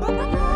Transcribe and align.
Ба-ба-ба-ба! 0.00 0.47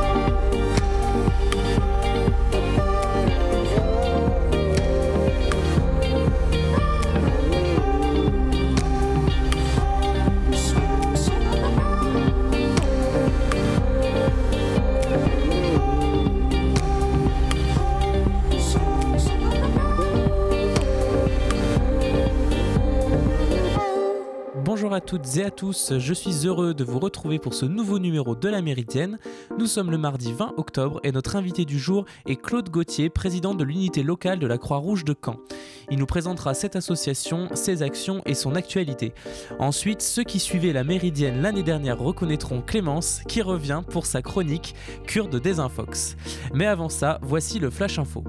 À 24.93 25.01
toutes 25.01 25.39
et 25.39 25.45
à 25.45 25.51
tous, 25.51 25.95
je 25.97 26.13
suis 26.13 26.47
heureux 26.47 26.75
de 26.75 26.85
vous 26.85 26.99
retrouver 26.99 27.39
pour 27.39 27.55
ce 27.55 27.65
nouveau 27.65 27.99
numéro 27.99 28.37
de 28.37 28.49
la 28.51 28.61
Méridienne. 28.61 29.19
Nous 29.59 29.67
sommes 29.67 29.91
le 29.91 29.97
mardi 29.97 30.35
20 30.35 30.53
octobre 30.59 31.01
et 31.03 31.13
notre 31.13 31.37
invité 31.37 31.65
du 31.65 31.79
jour 31.79 32.05
est 32.27 32.37
Claude 32.37 32.69
Gauthier, 32.69 33.09
président 33.09 33.55
de 33.55 33.65
l'unité 33.65 34.03
locale 34.03 34.39
de 34.39 34.47
la 34.47 34.59
Croix-Rouge 34.59 35.07
de 35.07 35.15
Caen. 35.15 35.37
Il 35.91 35.99
nous 35.99 36.05
présentera 36.05 36.53
cette 36.53 36.77
association, 36.77 37.49
ses 37.55 37.83
actions 37.83 38.21
et 38.27 38.35
son 38.35 38.55
actualité. 38.55 39.15
Ensuite, 39.59 40.03
ceux 40.03 40.25
qui 40.25 40.39
suivaient 40.39 40.75
la 40.75 40.85
Méridienne 40.85 41.41
l'année 41.41 41.63
dernière 41.63 41.99
reconnaîtront 41.99 42.61
Clémence 42.61 43.23
qui 43.29 43.41
revient 43.41 43.83
pour 43.89 44.05
sa 44.05 44.21
chronique 44.21 44.75
Cure 45.07 45.29
de 45.29 45.39
Désinfox. 45.39 46.17
Mais 46.53 46.67
avant 46.67 46.91
ça, 46.91 47.19
voici 47.23 47.59
le 47.59 47.71
Flash 47.71 47.99
Info. 47.99 48.25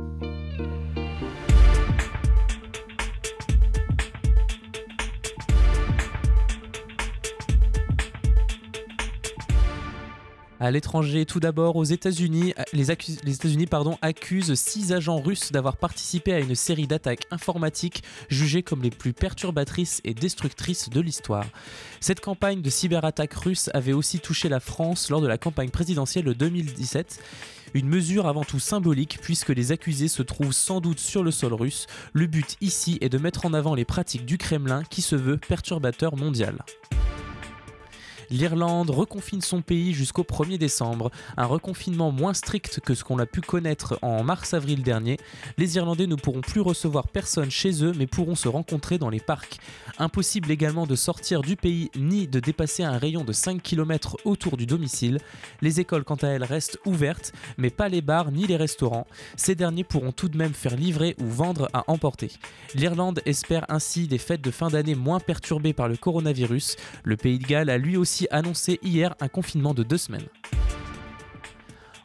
À 10.64 10.72
l'étranger, 10.72 11.26
tout 11.26 11.42
d'abord, 11.42 11.76
aux 11.76 11.84
États-Unis, 11.84 12.54
les, 12.72 12.90
États-Unis 12.90 13.68
accusent 14.02 14.54
six 14.54 14.94
agents 14.94 15.20
russes 15.20 15.52
d'avoir 15.52 15.76
participé 15.76 16.32
à 16.32 16.40
une 16.40 16.56
série 16.56 16.88
d'attaques 16.88 17.26
informatiques 17.32 18.02
jugées 18.30 18.64
comme 18.64 18.82
les 18.82 18.90
plus 18.90 19.12
perturbatrices 19.12 20.00
et 20.06 20.14
destructrices 20.14 20.90
de 20.90 21.02
l'histoire. 21.02 21.44
Cette 22.00 22.22
campagne 22.22 22.62
de 22.62 22.70
cyberattaque 22.70 23.34
russe 23.34 23.70
avait 23.74 23.92
aussi 23.92 24.22
touché 24.22 24.48
la 24.48 24.62
France 24.62 25.10
lors 25.10 25.20
de 25.20 25.28
la 25.28 25.38
campagne 25.38 25.70
présidentielle 25.70 26.24
de 26.24 26.34
2017. 26.34 27.22
Une 27.74 27.90
mesure 27.90 28.26
avant 28.26 28.46
tout 28.46 28.60
symbolique 28.60 29.20
puisque 29.22 29.50
les 29.50 29.74
accusés 29.74 30.08
se 30.08 30.24
trouvent 30.24 30.54
sans 30.54 30.80
doute 30.80 31.02
sur 31.02 31.24
le 31.24 31.32
sol 31.32 31.56
russe. 31.56 31.88
Le 32.14 32.26
but 32.26 32.56
ici 32.62 32.98
est 33.02 33.10
de 33.10 33.18
mettre 33.18 33.46
en 33.46 33.54
avant 33.54 33.76
les 33.76 33.84
pratiques 33.84 34.26
du 34.26 34.38
Kremlin 34.38 34.84
qui 34.90 35.02
se 35.02 35.18
veut 35.18 35.36
perturbateur 35.36 36.16
mondial. 36.16 36.56
L'Irlande 38.34 38.90
reconfine 38.90 39.42
son 39.42 39.62
pays 39.62 39.94
jusqu'au 39.94 40.24
1er 40.24 40.58
décembre, 40.58 41.12
un 41.38 41.46
reconfinement 41.46 42.12
moins 42.12 42.34
strict 42.34 42.80
que 42.80 42.96
ce 42.96 43.04
qu'on 43.04 43.20
a 43.20 43.28
pu 43.28 43.42
connaître 43.42 44.00
en 44.02 44.24
mars-avril 44.24 44.82
dernier. 44.82 45.18
Les 45.60 45.76
Irlandais 45.76 46.08
ne 46.08 46.16
pourront 46.16 46.42
plus 46.42 46.60
recevoir 46.60 47.10
personne 47.10 47.52
chez 47.52 47.84
eux 47.84 47.94
mais 47.96 48.08
pourront 48.08 48.34
se 48.34 48.48
rencontrer 48.48 48.98
dans 48.98 49.12
les 49.12 49.20
parcs. 49.20 49.60
Impossible 50.00 50.50
également 50.50 50.88
de 50.88 50.96
sortir 50.96 51.44
du 51.44 51.56
pays 51.56 51.92
ni 51.96 52.28
de 52.28 52.40
dépasser 52.40 52.82
un 52.82 52.98
rayon 52.98 53.24
de 53.24 53.34
5 53.34 53.62
km 53.62 54.18
autour 54.26 54.58
du 54.58 54.66
domicile. 54.66 55.20
Les 55.62 55.80
écoles 55.80 56.04
quant 56.04 56.16
à 56.16 56.30
elles 56.30 56.44
restent 56.44 56.80
ouvertes 56.86 57.34
mais 57.60 57.70
pas 57.70 57.88
les 57.88 58.02
bars 58.02 58.32
ni 58.32 58.48
les 58.48 58.58
restaurants. 58.58 59.06
Ces 59.38 59.54
derniers 59.54 59.84
pourront 59.84 60.12
tout 60.12 60.28
de 60.28 60.40
même 60.40 60.56
faire 60.56 60.76
livrer 60.76 61.16
ou 61.22 61.28
vendre 61.28 61.70
à 61.74 61.84
emporter. 61.86 62.32
L'Irlande 62.74 63.22
espère 63.28 63.68
ainsi 63.70 64.08
des 64.08 64.18
fêtes 64.18 64.42
de 64.42 64.50
fin 64.50 64.70
d'année 64.70 64.96
moins 64.96 65.20
perturbées 65.20 65.74
par 65.74 65.88
le 65.88 65.98
coronavirus. 65.98 66.78
Le 67.04 67.16
pays 67.16 67.38
de 67.38 67.46
Galles 67.46 67.70
a 67.70 67.78
lui 67.78 67.96
aussi 67.96 68.23
annoncé 68.32 68.80
hier 68.82 69.16
un 69.20 69.28
confinement 69.28 69.74
de 69.74 69.84
deux 69.84 69.98
semaines. 69.98 70.28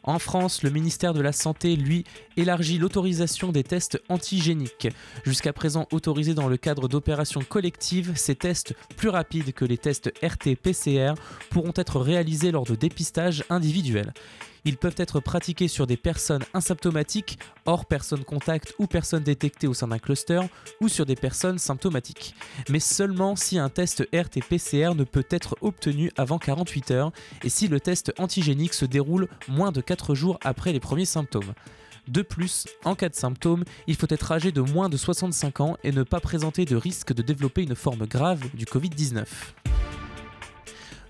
En 0.03 0.17
France, 0.17 0.63
le 0.63 0.69
ministère 0.69 1.13
de 1.13 1.21
la 1.21 1.31
Santé, 1.31 1.75
lui, 1.75 2.03
élargit 2.37 2.77
l'autorisation 2.77 3.51
des 3.51 3.63
tests 3.63 4.01
antigéniques. 4.09 4.87
Jusqu'à 5.23 5.53
présent 5.53 5.87
autorisés 5.91 6.33
dans 6.33 6.47
le 6.47 6.57
cadre 6.57 6.87
d'opérations 6.87 7.41
collectives, 7.47 8.13
ces 8.15 8.35
tests, 8.35 8.73
plus 8.97 9.09
rapides 9.09 9.53
que 9.53 9.65
les 9.65 9.77
tests 9.77 10.11
RT-PCR, 10.23 11.13
pourront 11.51 11.73
être 11.75 11.99
réalisés 11.99 12.51
lors 12.51 12.63
de 12.63 12.75
dépistages 12.75 13.43
individuels. 13.49 14.13
Ils 14.65 14.77
peuvent 14.77 14.95
être 14.97 15.19
pratiqués 15.19 15.67
sur 15.67 15.87
des 15.87 15.97
personnes 15.97 16.43
asymptomatiques, 16.53 17.39
hors 17.65 17.85
personnes 17.85 18.23
contact 18.23 18.73
ou 18.79 18.87
personnes 18.87 19.23
détectées 19.23 19.67
au 19.67 19.73
sein 19.73 19.87
d'un 19.87 19.99
cluster, 19.99 20.41
ou 20.81 20.87
sur 20.87 21.05
des 21.05 21.15
personnes 21.15 21.57
symptomatiques. 21.57 22.35
Mais 22.69 22.79
seulement 22.79 23.35
si 23.35 23.57
un 23.57 23.69
test 23.69 24.07
RT-PCR 24.13 24.95
ne 24.95 25.03
peut 25.03 25.27
être 25.29 25.57
obtenu 25.61 26.11
avant 26.17 26.37
48 26.37 26.91
heures 26.91 27.11
et 27.43 27.49
si 27.49 27.67
le 27.67 27.79
test 27.79 28.13
antigénique 28.17 28.73
se 28.73 28.85
déroule 28.85 29.27
moins 29.47 29.71
de 29.71 29.81
4 29.81 30.15
jours 30.15 30.39
après 30.43 30.73
les 30.73 30.79
premiers 30.79 31.05
symptômes. 31.05 31.53
De 32.07 32.23
plus, 32.23 32.65
en 32.85 32.95
cas 32.95 33.09
de 33.09 33.15
symptômes, 33.15 33.63
il 33.85 33.95
faut 33.95 34.07
être 34.09 34.31
âgé 34.31 34.51
de 34.51 34.61
moins 34.61 34.89
de 34.89 34.97
65 34.97 35.59
ans 35.59 35.77
et 35.83 35.91
ne 35.91 36.01
pas 36.01 36.19
présenter 36.19 36.65
de 36.65 36.75
risque 36.75 37.13
de 37.13 37.21
développer 37.21 37.61
une 37.61 37.75
forme 37.75 38.07
grave 38.07 38.49
du 38.55 38.65
Covid-19. 38.65 39.25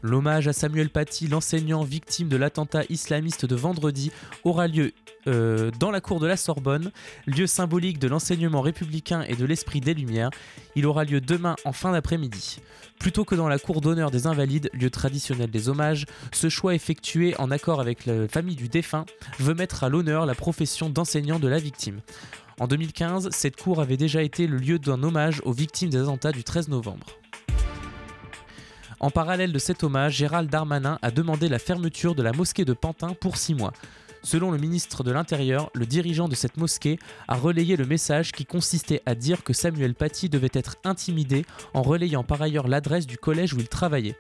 L'hommage 0.02 0.48
à 0.48 0.54
Samuel 0.54 0.90
Paty, 0.90 1.28
l'enseignant 1.28 1.84
victime 1.84 2.30
de 2.30 2.38
l'attentat 2.38 2.84
islamiste 2.90 3.46
de 3.46 3.56
vendredi, 3.56 4.12
aura 4.44 4.68
lieu 4.68 4.94
euh, 5.28 5.72
dans 5.80 5.92
la 5.92 6.00
cour 6.00 6.20
de 6.20 6.28
la 6.28 6.38
Sorbonne, 6.38 6.92
lieu 7.28 7.48
symbolique 7.48 8.00
de 8.00 8.08
l'enseignement 8.08 8.62
républicain 8.62 9.24
et 9.28 9.36
de 9.36 9.46
l'esprit 9.46 9.82
des 9.82 9.94
Lumières. 9.94 10.30
Il 10.76 10.86
aura 10.86 11.04
lieu 11.04 11.20
demain 11.20 11.56
en 11.66 11.74
fin 11.74 11.92
d'après-midi. 11.92 12.60
Plutôt 13.00 13.26
que 13.26 13.36
dans 13.36 13.48
la 13.48 13.60
cour 13.60 13.82
d'honneur 13.82 14.12
des 14.12 14.28
Invalides, 14.28 14.70
lieu 14.74 14.90
traditionnel 14.90 15.50
des 15.50 15.70
hommages, 15.70 16.06
ce 16.32 16.50
choix 16.50 16.76
effectué 16.76 17.36
en 17.40 17.52
accord 17.52 17.82
avec 17.82 18.06
la 18.06 18.28
famille 18.28 18.56
du 18.56 18.70
défunt 18.70 19.06
veut 19.40 19.54
mettre 19.54 19.84
à 19.84 19.90
l'honneur 19.90 20.26
la 20.26 20.36
profession 20.36 20.90
d'enseignant 20.90 21.40
de 21.40 21.48
la 21.48 21.60
victime. 21.60 22.00
En 22.60 22.68
2015, 22.68 23.30
cette 23.32 23.56
cour 23.56 23.80
avait 23.80 23.96
déjà 23.96 24.22
été 24.22 24.48
le 24.48 24.58
lieu 24.58 24.80
d'un 24.80 25.02
hommage 25.04 25.42
aux 25.46 25.54
victimes 25.54 25.90
des 25.90 26.00
attentats 26.00 26.34
du 26.34 26.44
13 26.44 26.68
novembre. 26.68 27.06
En 29.00 29.12
parallèle 29.12 29.54
de 29.54 29.60
cet 29.60 29.84
hommage, 29.84 30.18
Gérald 30.18 30.50
Darmanin 30.50 31.00
a 31.02 31.10
demandé 31.10 31.48
la 31.48 31.60
fermeture 31.60 32.16
de 32.16 32.24
la 32.24 32.34
mosquée 32.34 32.66
de 32.66 32.74
Pantin 32.74 33.14
pour 33.14 33.38
six 33.38 33.56
mois. 33.56 33.72
Selon 34.24 34.52
le 34.52 34.58
ministre 34.58 35.06
de 35.06 35.12
l'Intérieur, 35.12 35.70
le 35.74 35.86
dirigeant 35.86 36.28
de 36.28 36.36
cette 36.36 36.58
mosquée 36.58 37.00
a 37.30 37.36
relayé 37.36 37.78
le 37.78 37.86
message 37.86 38.34
qui 38.34 38.46
consistait 38.46 39.02
à 39.06 39.16
dire 39.16 39.46
que 39.46 39.54
Samuel 39.54 39.96
Paty 39.96 40.28
devait 40.28 40.50
être 40.52 40.76
intimidé 40.84 41.46
en 41.74 41.82
relayant 41.82 42.26
par 42.26 42.42
ailleurs 42.42 42.68
l'adresse 42.68 43.08
du 43.08 43.18
collège 43.18 43.54
où 43.54 43.60
il 43.60 43.70
travaillait. 43.70 44.18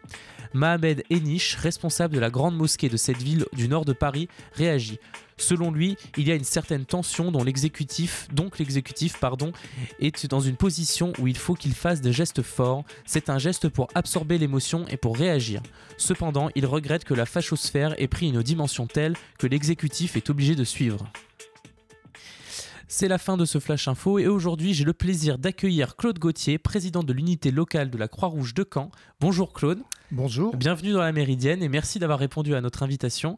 Mohamed 0.53 1.03
Enish, 1.11 1.55
responsable 1.55 2.15
de 2.15 2.19
la 2.19 2.29
grande 2.29 2.55
mosquée 2.55 2.87
de 2.87 2.95
cette 2.95 3.21
ville 3.21 3.45
du 3.51 3.67
nord 3.67 3.83
de 3.83 3.93
Paris, 3.93 4.29
réagit. 4.53 4.99
Selon 5.39 5.71
lui, 5.71 5.97
il 6.17 6.27
y 6.27 6.31
a 6.31 6.35
une 6.35 6.43
certaine 6.43 6.85
tension 6.85 7.31
dont 7.31 7.43
l'exécutif, 7.43 8.27
donc 8.33 8.59
l'exécutif, 8.59 9.15
est 9.99 10.27
dans 10.27 10.39
une 10.39 10.55
position 10.55 11.13
où 11.19 11.27
il 11.27 11.37
faut 11.37 11.55
qu'il 11.55 11.73
fasse 11.73 12.01
des 12.01 12.13
gestes 12.13 12.41
forts. 12.41 12.83
C'est 13.05 13.29
un 13.29 13.39
geste 13.39 13.69
pour 13.69 13.87
absorber 13.95 14.37
l'émotion 14.37 14.85
et 14.89 14.97
pour 14.97 15.17
réagir. 15.17 15.61
Cependant, 15.97 16.49
il 16.55 16.65
regrette 16.65 17.05
que 17.05 17.13
la 17.13 17.25
fachosphère 17.25 17.99
ait 18.01 18.07
pris 18.07 18.29
une 18.29 18.43
dimension 18.43 18.87
telle 18.87 19.15
que 19.37 19.47
l'exécutif 19.47 20.15
est 20.15 20.29
obligé 20.29 20.55
de 20.55 20.63
suivre. 20.63 21.05
C'est 22.87 23.07
la 23.07 23.19
fin 23.19 23.37
de 23.37 23.45
ce 23.45 23.59
Flash 23.59 23.87
Info 23.87 24.17
et 24.17 24.27
aujourd'hui 24.27 24.73
j'ai 24.73 24.83
le 24.83 24.93
plaisir 24.93 25.37
d'accueillir 25.37 25.95
Claude 25.95 26.17
Gauthier, 26.17 26.57
président 26.57 27.03
de 27.03 27.13
l'unité 27.13 27.51
locale 27.51 27.91
de 27.91 27.97
la 27.99 28.07
Croix-Rouge 28.07 28.55
de 28.55 28.65
Caen. 28.71 28.89
Bonjour 29.19 29.53
Claude. 29.53 29.83
Bonjour. 30.11 30.55
Bienvenue 30.55 30.91
dans 30.91 31.01
la 31.01 31.11
Méridienne 31.11 31.61
et 31.61 31.69
merci 31.69 31.99
d'avoir 31.99 32.17
répondu 32.17 32.55
à 32.55 32.61
notre 32.61 32.81
invitation. 32.81 33.35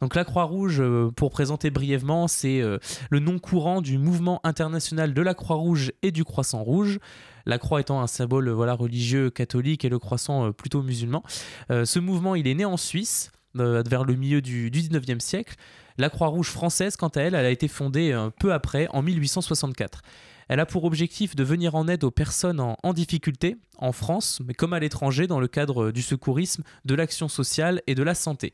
Donc 0.00 0.14
la 0.14 0.24
Croix-Rouge, 0.24 0.80
euh, 0.80 1.10
pour 1.14 1.30
présenter 1.30 1.68
brièvement, 1.70 2.28
c'est 2.28 2.62
euh, 2.62 2.78
le 3.10 3.18
nom 3.18 3.38
courant 3.38 3.82
du 3.82 3.98
mouvement 3.98 4.40
international 4.42 5.12
de 5.12 5.20
la 5.20 5.34
Croix-Rouge 5.34 5.92
et 6.02 6.12
du 6.12 6.24
Croissant 6.24 6.62
Rouge. 6.62 6.98
La 7.44 7.58
croix 7.58 7.82
étant 7.82 8.00
un 8.00 8.06
symbole 8.06 8.48
voilà, 8.48 8.72
religieux 8.72 9.28
catholique 9.28 9.84
et 9.84 9.90
le 9.90 9.98
croissant 9.98 10.46
euh, 10.46 10.52
plutôt 10.52 10.82
musulman. 10.82 11.22
ce 11.68 11.98
mouvement, 11.98 12.34
il 12.34 12.48
est 12.48 12.54
né 12.54 12.64
en 12.64 12.78
Suisse 12.78 13.30
vers 13.54 14.04
le 14.04 14.14
milieu 14.14 14.40
du, 14.40 14.70
du 14.70 14.80
19e 14.80 15.20
siècle. 15.20 15.56
La 15.98 16.08
Croix-Rouge 16.08 16.48
française, 16.48 16.96
quant 16.96 17.08
à 17.08 17.20
elle, 17.20 17.34
elle 17.34 17.44
a 17.44 17.50
été 17.50 17.68
fondée 17.68 18.18
peu 18.40 18.54
après, 18.54 18.88
en 18.92 19.02
1864. 19.02 20.00
Elle 20.48 20.60
a 20.60 20.66
pour 20.66 20.84
objectif 20.84 21.36
de 21.36 21.44
venir 21.44 21.74
en 21.74 21.88
aide 21.88 22.04
aux 22.04 22.10
personnes 22.10 22.60
en, 22.60 22.92
difficulté, 22.92 23.56
en 23.78 23.92
France, 23.92 24.40
mais 24.46 24.54
comme 24.54 24.72
à 24.72 24.80
l'étranger, 24.80 25.26
dans 25.26 25.40
le 25.40 25.48
cadre 25.48 25.90
du 25.90 26.02
secourisme, 26.02 26.62
de 26.84 26.94
l'action 26.94 27.28
sociale 27.28 27.82
et 27.86 27.94
de 27.94 28.02
la 28.02 28.14
santé. 28.14 28.52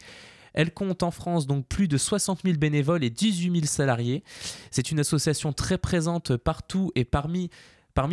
Elle 0.52 0.72
compte 0.72 1.02
en 1.02 1.10
France 1.10 1.46
donc 1.46 1.66
plus 1.66 1.88
de 1.88 1.96
60 1.96 2.40
000 2.44 2.58
bénévoles 2.58 3.04
et 3.04 3.10
18 3.10 3.52
000 3.52 3.66
salariés. 3.66 4.24
C'est 4.70 4.90
une 4.90 5.00
association 5.00 5.52
très 5.52 5.78
présente 5.78 6.36
partout 6.36 6.90
et 6.94 7.04
parmi 7.04 7.50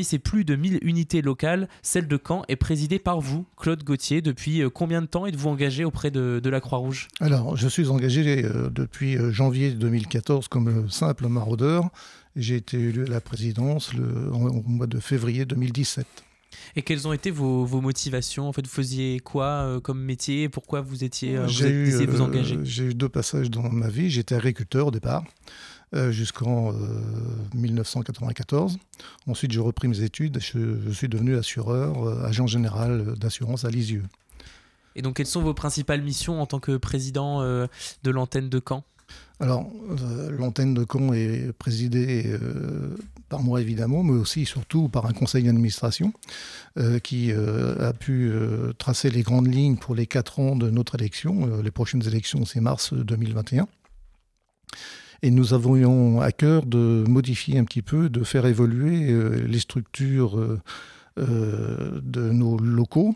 ces 0.04 0.20
plus 0.20 0.46
de 0.46 0.56
1000 0.56 0.80
unités 0.82 1.22
locales, 1.22 1.68
celle 1.82 2.08
de 2.08 2.20
Caen 2.26 2.44
est 2.48 2.56
présidée 2.56 3.00
par 3.00 3.22
vous, 3.22 3.46
Claude 3.58 3.84
Gauthier. 3.84 4.22
Depuis 4.22 4.62
euh, 4.62 4.70
combien 4.70 5.02
de 5.02 5.08
temps 5.08 5.26
êtes-vous 5.26 5.50
engagé 5.50 5.86
auprès 5.86 6.12
de, 6.12 6.42
la 6.50 6.60
Croix-Rouge? 6.60 7.08
Alors, 7.20 7.56
je 7.56 7.68
suis 7.68 7.90
engagé 7.90 8.44
euh, 8.44 8.70
depuis 8.70 9.18
euh, 9.18 9.32
janvier 9.32 9.72
2014 9.72 10.48
comme 10.48 10.90
simple 10.90 11.28
maraudeur. 11.28 11.90
J'ai 12.38 12.56
été 12.56 12.78
élu 12.80 13.06
à 13.06 13.10
la 13.10 13.22
présidence 13.22 13.94
le, 13.94 14.32
au 14.32 14.62
mois 14.64 14.88
de 14.88 15.00
février 15.00 15.46
2017. 15.46 16.06
Et 16.76 16.82
quelles 16.82 17.08
ont 17.08 17.14
été 17.14 17.30
vos, 17.30 17.66
vos 17.66 17.82
motivations? 17.82 18.48
En 18.48 18.54
fait, 18.54 18.66
vous 18.66 18.74
faisiez 18.74 19.20
quoi 19.20 19.80
comme 19.84 20.02
métier? 20.02 20.48
Pourquoi 20.48 20.82
vous 20.82 21.04
étiez 21.04 21.38
vous, 21.38 21.66
eu, 21.66 22.06
vous 22.06 22.22
engager? 22.22 22.58
J'ai 22.64 22.86
eu 22.86 22.94
deux 22.94 23.10
passages 23.10 23.52
dans 23.52 23.70
ma 23.70 23.90
vie. 23.90 24.10
J'étais 24.10 24.36
agriculteur 24.36 24.88
au 24.88 24.92
départ. 24.92 25.24
Euh, 25.96 26.12
jusqu'en 26.12 26.74
1994. 27.54 28.76
Euh, 28.76 29.32
Ensuite, 29.32 29.54
j'ai 29.54 29.62
repris 29.62 29.88
mes 29.88 30.02
études. 30.02 30.38
Je, 30.42 30.82
je 30.86 30.92
suis 30.92 31.08
devenu 31.08 31.38
assureur, 31.38 32.06
euh, 32.06 32.26
agent 32.26 32.46
général 32.46 33.14
d'assurance 33.18 33.64
à 33.64 33.70
Lisieux. 33.70 34.04
Et 34.98 35.02
donc, 35.02 35.16
quelles 35.16 35.28
sont 35.28 35.42
vos 35.42 35.54
principales 35.54 36.02
missions 36.02 36.42
en 36.42 36.46
tant 36.46 36.60
que 36.60 36.76
président 36.76 37.42
de 37.42 38.12
l'antenne 38.12 38.50
de 38.50 38.62
Caen? 38.68 38.84
Alors, 39.40 39.70
l'antenne 40.32 40.74
de 40.74 40.84
Caen 40.92 41.14
est 41.14 41.52
présidée 41.54 42.26
par 43.30 43.44
moi 43.44 43.62
évidemment, 43.62 44.02
mais 44.02 44.18
aussi 44.18 44.46
surtout 44.46 44.90
par 44.90 45.06
un 45.06 45.14
conseil 45.14 45.44
d'administration 45.44 46.12
qui 47.04 47.32
a 47.32 47.94
pu 47.94 48.32
tracer 48.80 49.12
les 49.12 49.22
grandes 49.22 49.54
lignes 49.54 49.78
pour 49.78 49.94
les 49.94 50.08
quatre 50.08 50.40
ans 50.40 50.56
de 50.56 50.72
notre 50.72 50.96
élection. 50.96 51.62
les 51.62 51.72
prochaines 51.72 52.08
élections, 52.08 52.46
c'est 52.46 52.62
mars 52.62 52.94
2021. 52.94 53.68
Et 55.24 55.32
nous 55.32 55.54
avons 55.54 56.22
à 56.22 56.32
cœur 56.32 56.66
de 56.66 57.04
modifier 57.08 57.58
un 57.58 57.64
petit 57.64 57.82
peu, 57.82 58.10
de 58.10 58.24
faire 58.24 58.46
évoluer 58.46 59.12
euh, 59.12 59.46
les 59.48 59.60
structures 59.60 60.38
euh, 60.38 60.60
euh, 61.18 62.00
de 62.04 62.30
nos 62.30 62.58
locaux. 62.58 63.16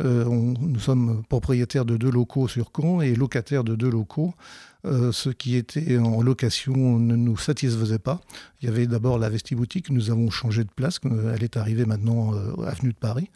nous 0.00 0.78
sommes 0.78 1.22
propriétaires 1.28 1.84
de 1.84 1.96
deux 1.96 2.10
locaux 2.10 2.46
sur 2.46 2.70
Caen 2.76 3.00
et 3.00 3.14
locataires 3.14 3.64
de 3.64 3.74
deux 3.74 3.90
locaux. 3.90 4.34
Ce 4.84 5.28
qui 5.30 5.56
était 5.56 5.98
en 5.98 6.22
location 6.22 6.98
ne 6.98 7.14
nous 7.14 7.36
satisfaisait 7.36 7.98
pas. 7.98 8.20
Il 8.60 8.66
y 8.66 8.68
avait 8.68 8.86
d'abord 8.86 9.18
la 9.18 9.28
Vestiboutique, 9.28 9.90
nous 9.90 10.10
avons 10.10 10.30
changé 10.30 10.64
de 10.64 10.70
place, 10.70 10.98
elle 11.34 11.42
est 11.42 11.56
arrivée 11.56 11.84
maintenant 11.84 12.32
avenue 12.64 12.92
de 12.92 12.98
Paris 12.98 13.30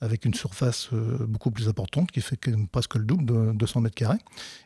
avec 0.00 0.24
une 0.24 0.34
surface 0.34 0.90
euh, 0.92 1.26
beaucoup 1.26 1.50
plus 1.50 1.68
importante 1.68 2.10
qui 2.10 2.20
fait 2.20 2.38
presque 2.70 2.94
le 2.94 3.04
double 3.04 3.24
de 3.24 3.52
200 3.52 3.80
mètres 3.80 3.94
carrés. 3.94 4.18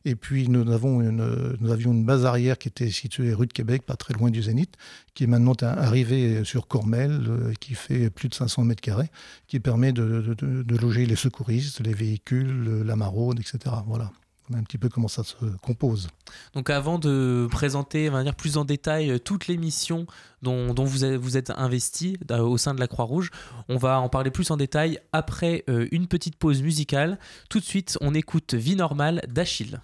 Et 0.05 0.15
puis 0.15 0.49
nous, 0.49 0.71
avons 0.71 1.01
une, 1.01 1.57
nous 1.59 1.73
avions 1.73 1.93
une 1.93 2.05
base 2.05 2.27
arrière 2.27 2.59
qui 2.59 2.69
était 2.69 2.91
située 2.91 3.33
rue 3.33 3.47
de 3.47 3.53
Québec, 3.53 3.83
pas 3.87 3.97
très 3.97 4.15
loin 4.15 4.31
du 4.31 4.43
Zénith, 4.43 4.77
qui 5.15 5.25
est 5.25 5.29
maintenant 5.29 5.55
arrivée 5.63 6.45
sur 6.45 6.67
Cormel, 6.67 7.27
euh, 7.29 7.53
qui 7.61 7.75
fait 7.75 8.11
plus 8.11 8.29
de 8.29 8.35
500 8.35 8.65
mètres 8.65 8.83
carrés, 8.83 9.11
qui 9.47 9.61
permet 9.61 9.93
de, 9.93 10.35
de 10.39 10.77
loger 10.77 11.07
les 11.07 11.17
secouristes, 11.17 11.81
les 11.81 11.95
véhicules, 11.95 12.83
la 12.85 12.97
maraude, 12.97 13.41
etc. 13.41 13.75
Voilà 13.87 14.13
un 14.55 14.63
petit 14.63 14.79
peu 14.79 14.89
comment 14.89 15.09
ça 15.09 15.25
se 15.25 15.37
compose. 15.63 16.09
Donc 16.55 16.71
avant 16.71 16.99
de 16.99 17.49
présenter 17.51 18.09
va 18.09 18.23
dire, 18.23 18.35
plus 18.35 18.57
en 18.57 18.65
détail 18.65 19.11
euh, 19.11 19.19
toutes 19.19 19.47
les 19.47 19.57
missions 19.57 20.07
dont, 20.43 20.75
vous, 20.85 21.37
êtes 21.37 21.51
investi 21.51 22.19
euh, 22.31 22.41
au 22.41 22.59
sein 22.59 22.75
de 22.75 22.81
la 22.81 22.89
Croix-Rouge, 22.89 23.31
on 23.69 23.77
va 23.77 24.01
en 24.01 24.09
parler 24.09 24.31
plus 24.31 24.51
en 24.51 24.57
détail 24.57 24.99
après 25.13 25.65
euh, 25.69 25.87
une 25.93 26.09
petite 26.09 26.37
pause 26.37 26.63
musicale. 26.63 27.19
Tout 27.49 27.61
de 27.61 27.65
suite, 27.65 27.97
on 28.01 28.15
écoute 28.15 28.55
Vie 28.55 28.77
normale 28.77 29.23
d'Achille. 29.29 29.81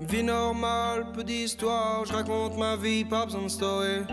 Vie 0.00 0.22
normale, 0.22 1.12
peu 1.12 1.24
d'histoire, 1.24 2.04
je 2.04 2.12
raconte 2.12 2.58
ma 2.58 2.76
vie, 2.76 3.04
pas 3.04 3.24
besoin 3.24 3.42
de 3.42 3.48
story. 3.48 4.04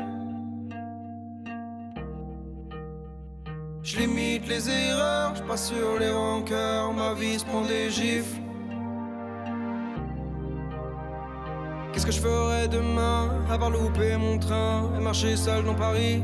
Je 3.84 3.98
limite 3.98 4.48
les 4.48 4.70
erreurs, 4.70 5.36
je 5.36 5.42
passe 5.42 5.70
sur 5.70 5.98
les 6.00 6.12
rancœurs, 6.12 6.94
ma 6.94 7.16
vie 7.16 7.40
se 7.40 7.46
prend 7.46 7.62
des 7.62 7.90
gifles. 7.90 8.40
Qu'est-ce 11.92 12.06
que 12.06 12.12
je 12.12 12.20
ferais 12.20 12.68
demain 12.68 13.32
à 13.50 13.58
part 13.58 13.72
louper 13.72 14.16
mon 14.18 14.38
train 14.38 14.88
et 14.96 15.02
marcher 15.02 15.36
seul 15.36 15.66
dans 15.66 15.74
Paris? 15.74 16.22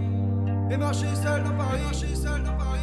Et 0.69 0.77
marcher 0.77 1.07
seul 1.15 1.43
dans 1.43 1.57
Paris, 1.57 1.81
marcher 1.83 2.15
seul 2.15 2.43
dans 2.43 2.53
Paris, 2.53 2.79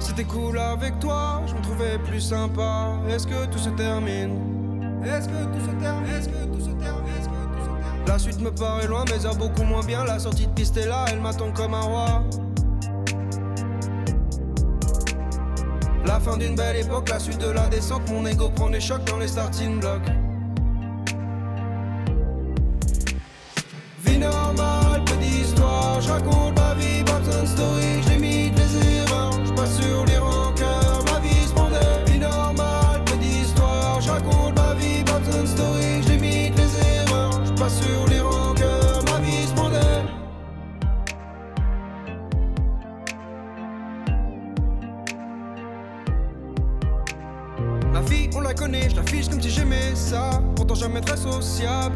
C'était 0.00 0.24
cool 0.24 0.58
avec 0.58 0.98
toi, 0.98 1.42
je 1.46 1.54
me 1.54 1.60
trouvais 1.60 1.98
plus 1.98 2.20
sympa. 2.20 2.94
Est-ce 3.10 3.26
que 3.26 3.44
tout 3.52 3.58
se 3.58 3.70
termine? 3.70 5.02
Est-ce 5.04 5.28
que 5.28 5.44
tout 5.52 5.60
se 5.60 5.82
termine? 5.82 6.14
Est-ce 6.14 6.28
que 6.30 6.44
tout 6.46 6.60
se 6.60 6.70
termine? 6.70 7.14
Est-ce 7.18 7.28
que 7.28 7.34
tout 7.34 7.64
se 7.64 7.66
termine? 7.66 8.06
La 8.06 8.18
suite 8.18 8.40
me 8.40 8.50
paraît 8.50 8.86
loin, 8.86 9.04
mais 9.10 9.26
a 9.26 9.34
beaucoup 9.34 9.64
moins 9.64 9.84
bien. 9.84 10.02
La 10.04 10.18
sortie 10.18 10.46
de 10.46 10.52
piste 10.52 10.78
est 10.78 10.86
là, 10.86 11.04
elle 11.10 11.20
m'attend 11.20 11.52
comme 11.52 11.74
un 11.74 11.82
roi. 11.82 12.24
La 16.04 16.18
fin 16.18 16.36
d'une 16.36 16.54
belle 16.54 16.76
époque, 16.76 17.08
la 17.08 17.18
suite 17.18 17.38
de 17.38 17.50
la 17.50 17.68
descente, 17.68 18.08
mon 18.10 18.26
ego 18.26 18.48
prend 18.50 18.70
des 18.70 18.80
chocs 18.80 19.04
dans 19.04 19.18
les 19.18 19.28
starting 19.28 19.80
blocks. 19.80 20.10
Vie 24.04 24.18
normale, 24.18 25.04
peu 25.04 25.16
d'histoire, 25.16 26.00
je 26.00 26.10
raconte 26.10 26.58
ma 26.58 26.74
vie, 26.74 27.02
de 27.04 27.46
story, 27.46 28.11
Pourtant 50.56 50.74
jamais 50.74 51.00
très 51.00 51.16
sociable. 51.16 51.94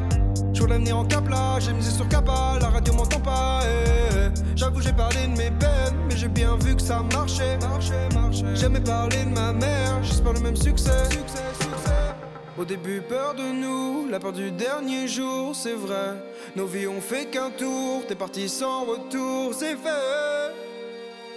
Je 0.53 0.61
vois 0.61 0.71
l'avenir 0.71 0.97
en 0.97 1.05
cap 1.05 1.29
là, 1.29 1.59
j'ai 1.61 1.73
misé 1.73 1.91
sur 1.91 2.09
Kappa, 2.09 2.59
la 2.61 2.69
radio 2.69 2.95
m'entend 2.95 3.21
pas. 3.21 3.61
Eh. 3.65 4.31
J'avoue, 4.55 4.81
j'ai 4.81 4.93
parlé 4.93 5.27
de 5.27 5.37
mes 5.37 5.51
peines, 5.51 5.95
mais 6.09 6.17
j'ai 6.17 6.29
bien 6.29 6.57
vu 6.57 6.75
que 6.75 6.83
ça 6.83 7.03
marchait. 7.13 7.59
Marchait, 7.61 8.09
marchait. 8.15 8.57
Jamais 8.57 8.81
parlé 8.81 9.25
de 9.25 9.31
ma 9.31 9.53
mère, 9.53 10.03
j'espère 10.03 10.33
le 10.33 10.41
même 10.41 10.57
succès. 10.57 11.05
Succès, 11.11 11.43
succès. 11.61 12.15
Au 12.59 12.65
début, 12.65 13.03
peur 13.03 13.35
de 13.35 13.53
nous, 13.53 14.09
la 14.09 14.19
peur 14.19 14.33
du 14.33 14.51
dernier 14.51 15.07
jour, 15.07 15.55
c'est 15.55 15.75
vrai. 15.75 16.15
Nos 16.57 16.65
vies 16.65 16.87
ont 16.87 17.03
fait 17.03 17.27
qu'un 17.27 17.51
tour, 17.51 18.07
t'es 18.09 18.15
parti 18.15 18.49
sans 18.49 18.85
retour, 18.85 19.53
c'est 19.53 19.77
fait. 19.77 20.55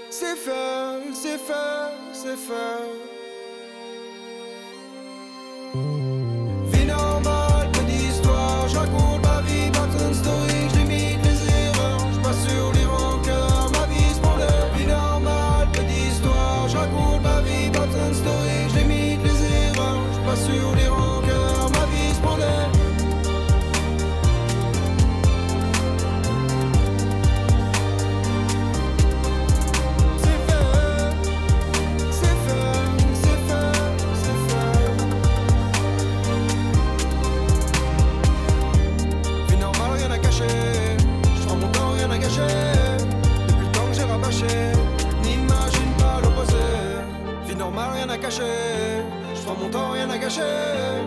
C'est 0.09 0.37
fait, 0.37 1.13
c'est 1.13 1.37
fait, 1.37 2.13
c'est 2.13 2.37
fait. 2.37 3.18
proteger. 50.29 50.98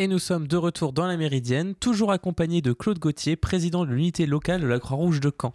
Et 0.00 0.08
nous 0.08 0.18
sommes 0.18 0.48
de 0.48 0.56
retour 0.56 0.94
dans 0.94 1.06
la 1.06 1.18
Méridienne, 1.18 1.74
toujours 1.74 2.10
accompagné 2.10 2.62
de 2.62 2.72
Claude 2.72 2.98
Gauthier, 2.98 3.36
président 3.36 3.84
de 3.84 3.90
l'unité 3.90 4.24
locale 4.24 4.62
de 4.62 4.66
la 4.66 4.78
Croix-Rouge 4.78 5.20
de 5.20 5.30
Caen. 5.30 5.52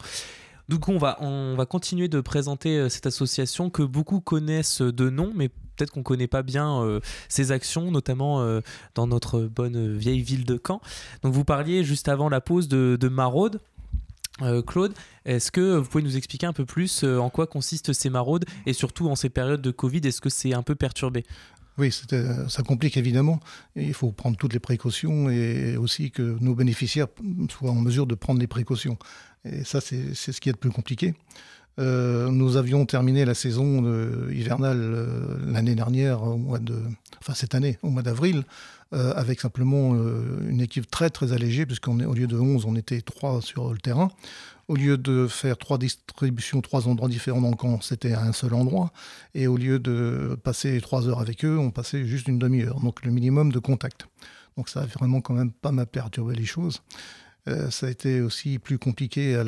Donc 0.69 0.87
on 0.87 0.99
va, 0.99 1.17
on 1.19 1.55
va 1.55 1.65
continuer 1.65 2.09
de 2.09 2.21
présenter 2.21 2.77
euh, 2.77 2.87
cette 2.87 3.07
association 3.07 3.71
que 3.71 3.81
beaucoup 3.81 4.19
connaissent 4.19 4.83
de 4.83 5.09
nom, 5.09 5.31
mais 5.33 5.49
peut-être 5.49 5.89
qu'on 5.89 6.01
ne 6.01 6.05
connaît 6.05 6.27
pas 6.27 6.43
bien 6.43 6.79
euh, 6.83 6.99
ses 7.27 7.51
actions, 7.51 7.89
notamment 7.89 8.41
euh, 8.41 8.61
dans 8.93 9.07
notre 9.07 9.41
bonne 9.41 9.97
vieille 9.97 10.21
ville 10.21 10.45
de 10.45 10.61
Caen. 10.63 10.79
Donc 11.23 11.33
vous 11.33 11.43
parliez 11.43 11.83
juste 11.83 12.07
avant 12.07 12.29
la 12.29 12.39
pause 12.39 12.67
de, 12.67 12.99
de 13.01 13.07
maraude. 13.07 13.59
Claude, 14.67 14.91
est-ce 15.23 15.49
que 15.49 15.77
vous 15.77 15.87
pouvez 15.87 16.03
nous 16.03 16.17
expliquer 16.17 16.45
un 16.45 16.51
peu 16.51 16.65
plus 16.65 17.05
en 17.05 17.29
quoi 17.29 17.47
consistent 17.47 17.93
ces 17.93 18.09
maraudes 18.09 18.43
et 18.65 18.73
surtout 18.73 19.07
en 19.07 19.15
ces 19.15 19.29
périodes 19.29 19.61
de 19.61 19.71
Covid, 19.71 20.01
est-ce 20.03 20.19
que 20.19 20.29
c'est 20.29 20.53
un 20.53 20.61
peu 20.61 20.75
perturbé? 20.75 21.23
Oui, 21.77 21.91
ça 21.91 22.63
complique 22.63 22.95
évidemment. 22.97 23.39
il 23.75 23.93
faut 23.93 24.11
prendre 24.11 24.37
toutes 24.37 24.53
les 24.53 24.59
précautions 24.59 25.29
et 25.29 25.75
aussi 25.75 26.11
que 26.11 26.37
nos 26.39 26.55
bénéficiaires 26.55 27.07
soient 27.49 27.71
en 27.71 27.81
mesure 27.81 28.07
de 28.07 28.15
prendre 28.15 28.39
les 28.39 28.47
précautions. 28.47 28.97
Et 29.43 29.63
ça, 29.63 29.81
c'est 29.81 30.13
ce 30.15 30.39
qui 30.39 30.49
est 30.49 30.53
le 30.53 30.57
plus 30.57 30.71
compliqué. 30.71 31.13
Euh, 31.77 32.29
nous 32.29 32.55
avions 32.55 32.85
terminé 32.85 33.25
la 33.25 33.33
saison 33.33 33.83
hivernale 34.31 34.79
euh, 34.81 35.37
l'année 35.45 35.75
dernière, 35.75 36.23
au 36.23 36.37
mois 36.37 36.59
de, 36.59 36.75
enfin 37.19 37.33
cette 37.33 37.55
année, 37.55 37.77
au 37.81 37.89
mois 37.89 38.01
d'avril, 38.01 38.43
euh, 38.93 39.13
avec 39.15 39.41
simplement 39.41 39.95
une 40.47 40.61
équipe 40.61 40.89
très 40.89 41.09
très 41.09 41.33
allégée, 41.33 41.65
puisqu'au 41.65 41.93
lieu 41.93 42.27
de 42.27 42.37
11, 42.37 42.65
on 42.65 42.75
était 42.75 43.01
3 43.01 43.41
sur 43.41 43.71
le 43.71 43.77
terrain. 43.77 44.09
Au 44.67 44.75
lieu 44.75 44.97
de 44.97 45.27
faire 45.27 45.59
trois 45.59 45.77
distributions, 45.77 46.59
trois 46.59 46.87
endroits 46.87 47.07
différents 47.07 47.39
dans 47.41 47.51
le 47.51 47.55
camp, 47.55 47.81
c'était 47.81 48.13
à 48.13 48.23
un 48.23 48.33
seul 48.33 48.55
endroit. 48.55 48.91
Et 49.35 49.45
au 49.45 49.57
lieu 49.57 49.77
de 49.77 50.39
passer 50.43 50.81
trois 50.81 51.07
heures 51.07 51.19
avec 51.19 51.45
eux, 51.45 51.59
on 51.59 51.69
passait 51.69 52.03
juste 52.03 52.27
une 52.27 52.39
demi-heure. 52.39 52.79
Donc 52.79 53.05
le 53.05 53.11
minimum 53.11 53.51
de 53.51 53.59
contact. 53.59 54.07
Donc 54.57 54.69
ça 54.69 54.81
a 54.81 54.85
vraiment 54.87 55.21
quand 55.21 55.35
même 55.35 55.51
pas 55.51 55.71
mal 55.71 55.85
perturbé 55.85 56.33
les 56.33 56.45
choses. 56.45 56.81
Euh, 57.47 57.69
ça 57.69 57.87
a 57.87 57.89
été 57.89 58.21
aussi 58.21 58.57
plus 58.57 58.79
compliqué 58.79 59.41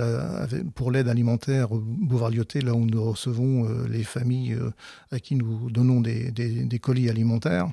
pour 0.76 0.92
l'aide 0.92 1.08
alimentaire 1.08 1.72
au 1.72 1.80
boulevard 1.80 2.30
Lyoté, 2.30 2.62
là 2.62 2.74
où 2.74 2.86
nous 2.86 3.04
recevons 3.04 3.66
euh, 3.66 3.88
les 3.88 4.04
familles 4.04 4.54
euh, 4.54 4.72
à 5.12 5.20
qui 5.20 5.36
nous 5.36 5.70
donnons 5.72 6.02
des, 6.02 6.80
colis 6.82 7.10
alimentaires. 7.10 7.72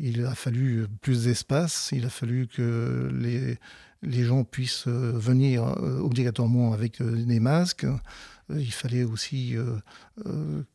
il 0.00 0.24
a 0.24 0.34
fallu 0.34 0.86
plus 1.00 1.24
d'espace, 1.24 1.90
il 1.92 2.04
a 2.06 2.10
fallu 2.10 2.46
que 2.46 3.10
les, 3.12 3.58
les 4.02 4.24
gens 4.24 4.44
puissent 4.44 4.86
venir 4.86 5.64
obligatoirement 6.00 6.72
avec 6.72 7.02
des 7.02 7.40
masques. 7.40 7.86
Il 8.50 8.72
fallait 8.72 9.02
aussi 9.02 9.56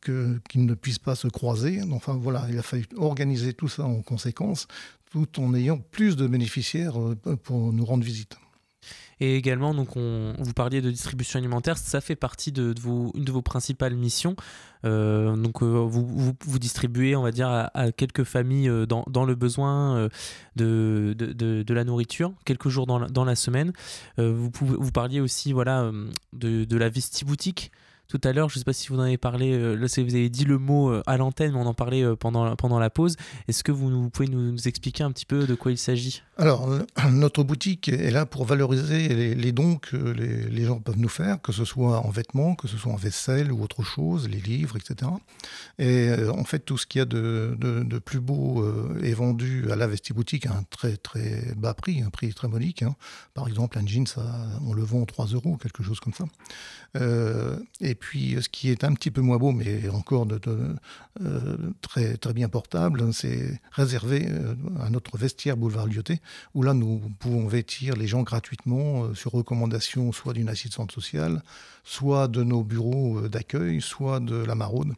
qu'ils 0.03 0.65
ne 0.65 0.73
puissent 0.73 0.99
pas 0.99 1.15
se 1.15 1.29
croiser. 1.29 1.81
Enfin 1.91 2.13
voilà, 2.13 2.45
il 2.49 2.59
a 2.59 2.61
fallu 2.61 2.85
organiser 2.97 3.53
tout 3.53 3.69
ça 3.69 3.85
en 3.85 4.01
conséquence 4.01 4.67
tout 5.11 5.39
en 5.39 5.53
ayant 5.53 5.77
plus 5.77 6.15
de 6.15 6.25
bénéficiaires 6.25 6.99
euh, 6.99 7.15
pour 7.43 7.73
nous 7.73 7.85
rendre 7.85 8.03
visite. 8.03 8.37
Et 9.19 9.35
également, 9.35 9.75
donc 9.75 9.97
on, 9.97 10.33
vous 10.39 10.53
parliez 10.53 10.81
de 10.81 10.89
distribution 10.89 11.37
alimentaire, 11.37 11.77
ça 11.77 12.01
fait 12.01 12.15
partie 12.15 12.51
de, 12.51 12.73
vos, 12.81 13.11
une 13.13 13.23
de 13.23 13.31
vos 13.31 13.43
principales 13.43 13.95
missions. 13.95 14.35
Euh, 14.83 15.35
donc 15.35 15.61
euh, 15.61 15.85
vous, 15.87 16.33
vous, 16.43 16.59
distribuez, 16.59 17.15
on 17.15 17.21
va 17.21 17.31
dire, 17.31 17.47
à, 17.47 17.91
quelques 17.91 18.23
familles 18.23 18.71
dans, 18.87 19.03
dans, 19.07 19.23
le 19.23 19.35
besoin 19.35 20.09
de, 20.55 21.13
de, 21.15 21.61
de, 21.61 21.73
la 21.73 21.83
nourriture, 21.83 22.33
quelques 22.45 22.69
jours 22.69 22.87
dans 22.87 22.97
la, 22.97 23.07
dans 23.09 23.23
la 23.23 23.35
semaine. 23.35 23.73
vous, 24.17 24.49
vous 24.59 24.91
parliez 24.91 25.19
aussi 25.19 25.53
voilà, 25.53 25.91
de, 26.33 26.63
de 26.63 26.77
la 26.77 26.89
vestiboutique 26.89 27.71
tout 28.11 28.27
à 28.27 28.33
l'heure. 28.33 28.49
Je 28.49 28.55
ne 28.55 28.59
sais 28.59 28.65
pas 28.65 28.73
si 28.73 28.89
vous 28.89 28.97
en 28.97 29.03
avez 29.03 29.17
parlé, 29.17 29.53
euh, 29.53 29.75
là 29.75 29.87
vous 29.87 30.15
avez 30.15 30.29
dit 30.29 30.43
le 30.43 30.57
mot 30.57 30.91
euh, 30.91 31.01
à 31.05 31.15
l'antenne, 31.15 31.53
mais 31.53 31.57
on 31.57 31.65
en 31.65 31.73
parlait 31.73 32.03
euh, 32.03 32.15
pendant, 32.17 32.57
pendant 32.57 32.77
la 32.77 32.89
pause. 32.89 33.15
Est-ce 33.47 33.63
que 33.63 33.71
vous, 33.71 34.09
pouvez 34.09 34.27
nous, 34.27 34.67
expliquer 34.67 35.03
un 35.03 35.11
petit 35.11 35.25
peu 35.25 35.47
de 35.47 35.55
quoi 35.55 35.71
il 35.71 35.77
s'agit? 35.77 36.21
Alors, 36.37 36.69
notre 37.11 37.43
boutique 37.43 37.87
est 37.87 38.11
là 38.11 38.25
pour 38.25 38.43
valoriser 38.43 39.33
les, 39.35 39.51
dons 39.53 39.77
que 39.77 39.95
les, 39.95 40.65
gens 40.65 40.79
peuvent 40.79 40.99
nous 40.99 41.09
faire, 41.09 41.41
que 41.41 41.53
ce 41.53 41.63
soit 41.63 42.05
en 42.05 42.09
vêtements, 42.09 42.55
que 42.55 42.67
ce 42.67 42.75
soit 42.75 42.91
en 42.91 42.97
vaisselle 42.97 43.51
ou 43.51 43.63
autre 43.63 43.83
chose, 43.83 44.27
les 44.27 44.41
livres, 44.41 44.75
etc. 44.75 45.09
Et 45.79 46.11
en 46.29 46.43
fait, 46.43 46.59
tout 46.59 46.77
ce 46.77 46.85
qu'il 46.85 46.99
y 46.99 47.01
a 47.01 47.05
de, 47.05 47.55
de, 47.59 47.99
plus 47.99 48.19
beau 48.19 48.65
est 49.01 49.13
vendu 49.13 49.71
à 49.71 49.75
la 49.75 49.87
vestiboutique 49.87 50.47
à 50.47 50.51
un 50.51 50.63
très 50.69 50.97
très 50.97 51.53
bas 51.55 51.73
prix, 51.73 52.01
un 52.01 52.09
prix 52.09 52.33
très 52.33 52.47
modique. 52.47 52.83
Hein. 52.83 52.95
Par 53.33 53.47
exemple, 53.47 53.77
un 53.77 53.85
jean, 53.85 54.05
ça, 54.05 54.21
on 54.65 54.73
le 54.73 54.83
vend 54.83 55.05
3 55.05 55.27
euros, 55.27 55.57
quelque 55.57 55.83
chose 55.83 55.99
comme 55.99 56.13
ça. 56.13 56.25
et 57.79 57.95
puis, 58.01 58.35
ce 58.41 58.49
qui 58.49 58.71
est 58.71 58.83
un 58.83 58.93
petit 58.95 59.11
peu 59.11 59.21
moins 59.21 59.37
beau, 59.37 59.51
mais 59.51 59.87
encore 59.89 60.27
euh, 60.27 61.57
très, 61.81 62.17
très 62.17 62.33
bien 62.33 62.49
portable, 62.49 63.13
c'est 63.13 63.61
réservé 63.71 64.27
euh, 64.27 64.55
à 64.81 64.89
notre 64.89 65.19
vestiaire 65.19 65.55
boulevard 65.55 65.85
Lyoté, 65.85 66.19
où 66.55 66.63
là, 66.63 66.73
nous 66.73 66.99
pouvons 67.19 67.47
vêtir 67.47 67.95
les 67.95 68.07
gens 68.07 68.23
gratuitement 68.23 69.03
euh, 69.03 69.13
sur 69.13 69.31
recommandation 69.31 70.11
soit 70.11 70.33
d'une 70.33 70.49
assistante 70.49 70.91
sociale, 70.91 71.43
soit 71.83 72.27
de 72.27 72.43
nos 72.43 72.63
bureaux 72.63 73.21
d'accueil, 73.27 73.81
soit 73.81 74.19
de 74.19 74.35
la 74.35 74.55
maraude. 74.55 74.93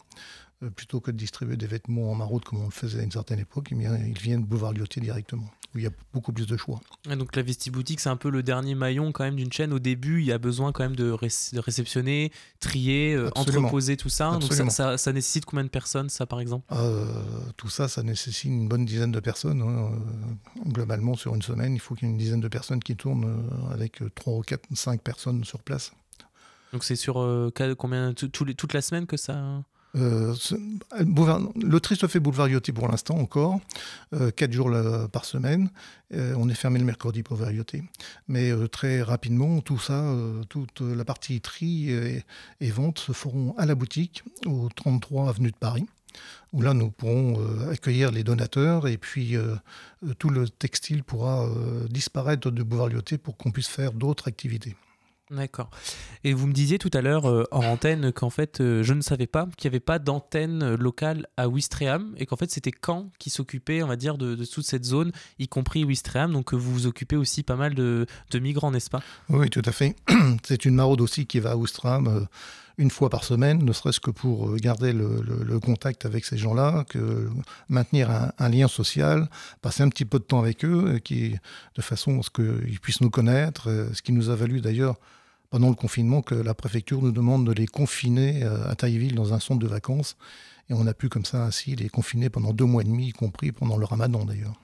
Euh, 0.63 0.70
plutôt 0.70 1.00
que 1.00 1.12
de 1.12 1.17
distribuer 1.17 1.58
des 1.58 1.67
vêtements 1.67 2.12
en 2.12 2.15
maraude 2.15 2.43
comme 2.43 2.62
on 2.62 2.65
le 2.65 2.72
faisait 2.72 3.00
à 3.00 3.03
une 3.03 3.12
certaine 3.12 3.39
époque, 3.39 3.70
eh 3.72 3.75
ils 3.75 4.17
viennent 4.17 4.43
boulevard 4.43 4.74
Lyoté 4.74 5.01
directement, 5.01 5.50
où 5.74 5.77
il 5.77 5.84
y 5.84 5.88
a 5.88 5.91
beaucoup 6.13 6.32
plus 6.32 6.48
de 6.48 6.58
choix. 6.58 6.79
donc 7.05 7.36
la 7.36 7.41
Vestiboutique, 7.41 8.00
c'est 8.00 8.10
un 8.10 8.17
peu 8.17 8.29
le 8.29 8.43
dernier 8.43 8.75
maillon 8.75 9.12
quand 9.12 9.24
même 9.24 9.36
d'une 9.36 9.51
chaîne. 9.51 9.74
Au 9.74 9.79
début, 9.79 10.22
il 10.22 10.25
y 10.25 10.32
a 10.32 10.38
besoin 10.38 10.72
quand 10.72 10.84
même 10.84 10.96
de, 10.96 11.12
réceptionner, 11.12 12.32
trier, 12.60 13.13
euh, 13.13 13.29
entreposer 13.36 13.98
tout 13.98 14.10
ça. 14.10 14.38
Donc 14.38 14.53
ça, 14.53 15.13
nécessite 15.13 15.46
combien 15.46 15.63
de 15.63 15.70
personnes, 15.70 16.10
ça 16.10 16.25
par 16.25 16.39
exemple? 16.39 16.65
Euh, 16.72 17.05
Tout 17.58 17.70
ça, 17.70 17.88
ça 17.88 18.03
nécessite 18.03 18.46
une 18.46 18.67
bonne 18.67 18.86
dizaine 18.86 19.12
de 19.12 19.20
personnes. 19.20 19.62
Hein. 19.62 19.91
Globalement, 20.67 21.15
sur 21.15 21.36
une 21.36 21.41
semaine, 21.41 21.74
il 21.74 21.79
faut 21.79 21.96
qu'il 21.96 22.08
y 22.08 22.12
ait 22.12 22.13
une 22.13 22.20
dizaine 22.20 22.41
de 22.41 22.48
personnes 22.48 22.82
qui 22.82 22.96
tournent 22.96 23.50
avec 23.72 24.01
3 24.15 24.34
ou 24.34 24.41
4, 24.41 24.67
5 24.74 25.01
personnes 25.01 25.43
sur 25.43 25.62
place. 25.62 25.91
Donc 26.72 26.84
c'est 26.84 26.96
sur 26.96 27.15
combien 27.77 28.13
toute 28.13 28.74
la 28.74 28.82
semaine 28.82 29.05
que 29.05 29.17
ça 29.17 29.63
euh, 29.95 30.33
le 30.97 31.79
triste 31.79 32.07
fait 32.07 32.19
boulevard 32.19 32.47
Yoté 32.47 32.71
pour 32.71 32.88
l'instant 32.88 33.17
encore, 33.17 33.59
euh, 34.13 34.31
4 34.31 34.51
jours 34.51 34.71
par 35.12 35.25
semaine. 35.25 35.69
Euh, 36.13 36.33
on 36.38 36.50
est 36.50 36.55
fermé 36.55 36.79
le 36.79 36.85
mercredi 36.85 37.21
pour 37.21 37.39
Yoté. 37.50 37.83
Mais 38.27 38.51
euh, 38.51 38.67
très 38.67 39.01
rapidement, 39.01 39.62
tout 39.62 39.79
ça, 39.79 40.03
toute 40.50 40.81
la 40.81 41.05
partie 41.05 41.41
tri 41.41 41.91
et, 41.91 42.71
vente 42.71 43.00
se 43.00 43.12
feront 43.12 43.53
à 43.57 43.65
la 43.65 43.75
boutique, 43.75 44.23
au 44.47 44.69
33 44.75 45.29
avenue 45.29 45.51
de 45.51 45.57
Paris 45.57 45.85
où 46.51 46.62
là 46.62 46.75
nous 46.75 46.91
pourrons 46.91 47.39
accueillir 47.71 48.12
les 48.12 48.23
donateurs 48.23 48.88
et 48.88 48.97
puis 48.97 49.35
tout 50.19 50.29
le 50.29 50.47
textile 50.47 51.03
pourra 51.03 51.50
disparaître 51.89 52.51
de 52.51 52.62
Boulevard 52.62 52.89
Lyoté 52.89 53.17
pour 53.17 53.35
qu'on 53.35 53.50
puisse 53.50 53.67
faire 53.67 53.93
d'autres 53.93 54.27
activités. 54.27 54.75
D'accord. 55.32 55.70
Et 56.25 56.34
vous 56.34 56.48
me 56.48 56.53
disiez 56.53 56.77
tout 56.77 56.92
à 56.94 57.01
l'heure 57.01 57.30
euh, 57.30 57.46
en 57.51 57.63
antenne 57.63 58.12
qu'en 58.12 58.30
fait, 58.30 58.60
euh, 58.60 58.84
je 58.84 58.94
ne 58.94 59.01
savais 59.01 59.25
pas 59.25 59.48
qu'il 59.58 59.70
n'y 59.70 59.74
avait 59.74 59.80
pas 59.80 59.98
d'antenne 59.98 60.75
locale 60.75 61.27
à 61.38 61.48
Ouistreham 61.48 62.13
et 62.18 62.25
qu'en 62.25 62.36
fait, 62.36 62.51
c'était 62.51 62.74
Caen 62.86 63.10
qui 63.20 63.30
s'occupait, 63.30 63.84
on 63.84 63.88
va 63.88 63.96
dire, 63.96 64.18
de, 64.18 64.36
toute 64.46 64.65
cette 64.65 64.84
zone, 64.84 65.12
y 65.39 65.48
compris 65.48 65.86
Ouistreham. 65.86 66.34
Donc, 66.34 66.53
vous 66.53 66.74
vous 66.74 66.88
occupez 66.88 67.15
aussi 67.15 67.42
pas 67.42 67.56
mal 67.56 67.74
de, 67.74 68.06
migrants, 68.34 68.72
n'est-ce 68.72 68.89
pas? 68.89 69.01
Oui, 69.30 69.50
tout 69.50 69.62
à 69.65 69.72
fait. 69.72 69.96
C'est 70.44 70.65
une 70.65 70.75
maraude 70.75 71.01
aussi 71.01 71.25
qui 71.25 71.39
va 71.39 71.51
à 71.51 71.56
Ouistreham 71.56 72.08
euh, 72.08 72.25
une 72.77 72.89
fois 72.89 73.10
par 73.10 73.24
semaine, 73.24 73.63
ne 73.63 73.72
serait-ce 73.72 74.00
que 74.00 74.12
pour 74.12 74.56
garder 74.56 74.94
le, 74.94 75.60
contact 75.60 76.06
avec 76.06 76.25
ces 76.25 76.38
gens-là, 76.38 76.86
que 76.89 77.30
maintenir 77.70 78.10
un, 78.38 78.50
lien 78.50 78.68
social, 78.68 79.30
passer 79.62 79.84
un 79.84 79.89
petit 79.89 80.06
peu 80.06 80.20
de 80.20 80.24
temps 80.24 80.39
avec 80.39 80.65
eux, 80.65 81.00
qui, 81.03 81.36
de 81.75 81.82
façon 81.82 82.20
à 82.20 82.24
ce 82.24 82.30
qu'ils 82.30 82.80
puissent 82.80 83.01
nous 83.01 83.12
connaître, 83.12 83.70
ce 83.94 84.01
qui 84.01 84.12
nous 84.12 84.30
a 84.30 84.36
valu 84.36 84.62
d'ailleurs 84.62 84.96
pendant 85.53 85.70
le 85.70 85.75
confinement 85.75 86.24
que 86.24 86.34
la 86.34 86.56
préfecture 86.56 87.00
nous 87.03 87.12
demande 87.12 87.46
de 87.46 87.51
les 87.51 87.68
confiner 87.68 88.44
euh, 88.44 88.68
à 88.68 88.74
Tailleville 88.74 89.13
dans 89.13 89.36
un 89.36 89.39
centre 89.39 89.60
de 89.60 89.68
vacances. 89.68 90.18
Et 90.68 90.74
on 90.74 90.88
a 90.88 90.96
pu 90.96 91.10
comme 91.10 91.25
ça 91.25 91.46
ainsi 91.46 91.75
les 91.75 91.89
confiner 91.89 92.32
pendant 92.32 92.53
deux 92.53 92.65
mois 92.65 92.82
et 92.82 92.86
demi, 92.86 93.10
y 93.10 93.12
compris 93.12 93.51
pendant 93.51 93.77
le 93.77 93.86
ramadan 93.86 94.25
d'ailleurs. 94.25 94.60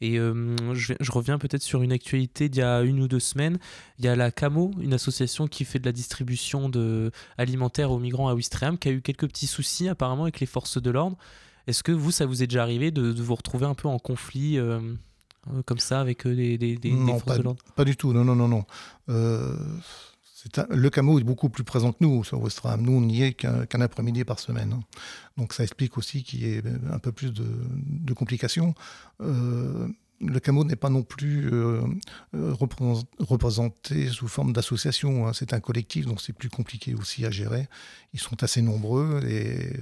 Et 0.00 0.18
euh, 0.18 0.56
je, 0.74 0.94
reviens 1.10 1.38
peut-être 1.38 1.62
sur 1.62 1.82
une 1.82 1.92
actualité 1.92 2.48
d'il 2.48 2.60
y 2.60 2.62
a 2.62 2.82
une 2.82 3.00
ou 3.00 3.08
deux 3.08 3.20
semaines. 3.20 3.58
Il 3.98 4.04
y 4.04 4.08
a 4.08 4.16
la 4.16 4.30
CAMO, 4.30 4.72
une 4.80 4.94
association 4.94 5.46
qui 5.46 5.64
fait 5.64 5.78
de 5.78 5.86
la 5.86 5.92
distribution 5.92 6.68
de 6.68 7.10
alimentaire 7.38 7.90
aux 7.90 7.98
migrants 7.98 8.28
à 8.28 8.34
Ouistreham, 8.34 8.78
qui 8.78 8.88
a 8.88 8.92
eu 8.92 9.02
quelques 9.02 9.28
petits 9.28 9.46
soucis 9.46 9.88
apparemment 9.88 10.24
avec 10.24 10.40
les 10.40 10.46
forces 10.46 10.80
de 10.80 10.90
l'ordre. 10.90 11.16
Est-ce 11.66 11.82
que 11.82 11.92
vous, 11.92 12.10
ça 12.10 12.26
vous 12.26 12.42
est 12.42 12.46
déjà 12.46 12.62
arrivé 12.62 12.90
de, 12.90 13.10
vous 13.10 13.34
retrouver 13.34 13.66
un 13.66 13.74
peu 13.74 13.88
en 13.88 13.98
conflit 13.98 14.58
euh, 14.58 14.80
comme 15.64 15.78
ça 15.78 16.00
avec 16.00 16.26
des, 16.26 16.58
des, 16.58 16.76
des 16.76 16.90
forces 16.90 17.24
pas, 17.24 17.38
de 17.38 17.42
l'ordre? 17.42 17.62
Pas 17.74 17.84
du 17.84 17.96
tout, 17.96 18.12
non, 18.12 18.24
non, 18.24 18.36
non, 18.36 18.48
non 18.48 18.64
le 20.70 20.90
camo 20.90 21.18
est 21.18 21.24
beaucoup 21.24 21.48
plus 21.48 21.64
présent 21.64 21.92
que 21.92 21.98
nous 22.00 22.24
sur 22.24 22.40
Ouistreham. 22.40 22.82
Nous, 22.82 22.92
on 22.92 23.00
n'y 23.00 23.22
est 23.22 23.34
qu'un 23.34 23.80
après-midi 23.80 24.24
par 24.24 24.38
semaine. 24.38 24.80
Donc 25.36 25.52
ça 25.52 25.62
explique 25.62 25.96
aussi 25.98 26.22
qu'il 26.22 26.42
y 26.42 26.54
ait 26.54 26.62
un 26.90 26.98
peu 26.98 27.12
plus 27.12 27.32
de, 27.32 28.14
complications. 28.14 28.74
Euh, 29.20 29.88
le 30.20 30.40
camo 30.40 30.64
n'est 30.64 30.76
pas 30.76 30.90
non 30.90 31.02
plus 31.02 31.52
euh, 31.52 31.82
euh, 32.34 32.54
représenté 33.18 34.08
sous 34.08 34.28
forme 34.28 34.52
d'association. 34.52 35.26
Hein. 35.26 35.32
C'est 35.32 35.52
un 35.52 35.60
collectif, 35.60 36.06
donc 36.06 36.20
c'est 36.20 36.32
plus 36.32 36.50
compliqué 36.50 36.94
aussi 36.94 37.26
à 37.26 37.30
gérer. 37.30 37.68
Ils 38.12 38.20
sont 38.20 38.42
assez 38.42 38.62
nombreux 38.62 39.22
et 39.26 39.80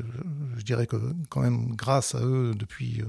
je 0.56 0.62
dirais 0.62 0.86
que 0.86 0.96
quand 1.28 1.40
même, 1.40 1.74
grâce 1.74 2.14
à 2.14 2.24
eux, 2.24 2.54
depuis 2.56 3.02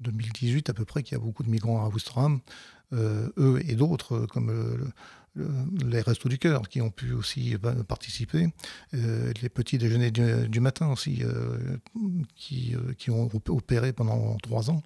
2018 0.00 0.70
à 0.70 0.74
peu 0.74 0.84
près 0.84 1.02
qu'il 1.02 1.16
y 1.16 1.20
a 1.20 1.24
beaucoup 1.24 1.42
de 1.42 1.50
migrants 1.50 1.84
à 1.84 1.88
Ouistreham, 1.88 2.40
eux 2.92 3.60
et 3.66 3.74
d'autres, 3.74 4.26
comme 4.26 4.92
les 5.36 6.00
Restos 6.00 6.28
du 6.28 6.38
Cœur 6.38 6.68
qui 6.68 6.80
ont 6.80 6.90
pu 6.90 7.12
aussi 7.12 7.56
participer, 7.88 8.48
les 8.92 9.48
petits 9.48 9.78
déjeuners 9.78 10.10
du, 10.10 10.60
matin 10.60 10.90
aussi 10.90 11.22
qui, 12.36 12.74
qui, 12.98 13.10
ont 13.10 13.28
opéré 13.48 13.92
pendant 13.92 14.36
trois 14.36 14.70
ans. 14.70 14.82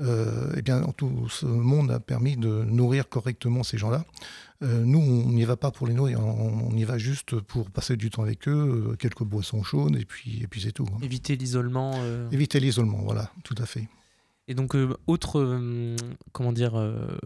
Euh, 0.00 0.52
eh 0.56 0.62
bien, 0.62 0.80
tout 0.96 1.28
ce 1.28 1.44
monde 1.44 1.90
a 1.90 2.00
permis 2.00 2.36
de 2.36 2.64
nourrir 2.64 3.08
correctement 3.08 3.62
ces 3.62 3.76
gens-là. 3.76 4.04
Euh, 4.62 4.82
nous, 4.84 4.98
on 4.98 5.32
n'y 5.32 5.44
va 5.44 5.56
pas 5.56 5.70
pour 5.70 5.86
les 5.86 5.94
nourrir, 5.94 6.20
on, 6.20 6.74
y 6.76 6.84
va 6.84 6.98
juste 6.98 7.40
pour 7.40 7.70
passer 7.70 7.96
du 7.96 8.10
temps 8.10 8.22
avec 8.22 8.48
eux, 8.48 8.90
euh, 8.92 8.96
quelques 8.96 9.24
boissons 9.24 9.62
chaudes, 9.62 9.96
et 9.96 10.04
puis, 10.04 10.42
et 10.42 10.46
puis 10.46 10.62
c'est 10.62 10.72
tout. 10.72 10.86
Hein. 10.94 10.98
Éviter 11.02 11.36
l'isolement. 11.36 11.92
Éviter 12.30 12.60
l'isolement, 12.60 13.00
voilà, 13.02 13.30
tout 13.44 13.54
à 13.58 13.66
fait. 13.66 13.88
Et 14.50 14.54
donc, 14.54 14.76
autre 15.06 15.60
comment 16.32 16.52
dire, 16.52 16.72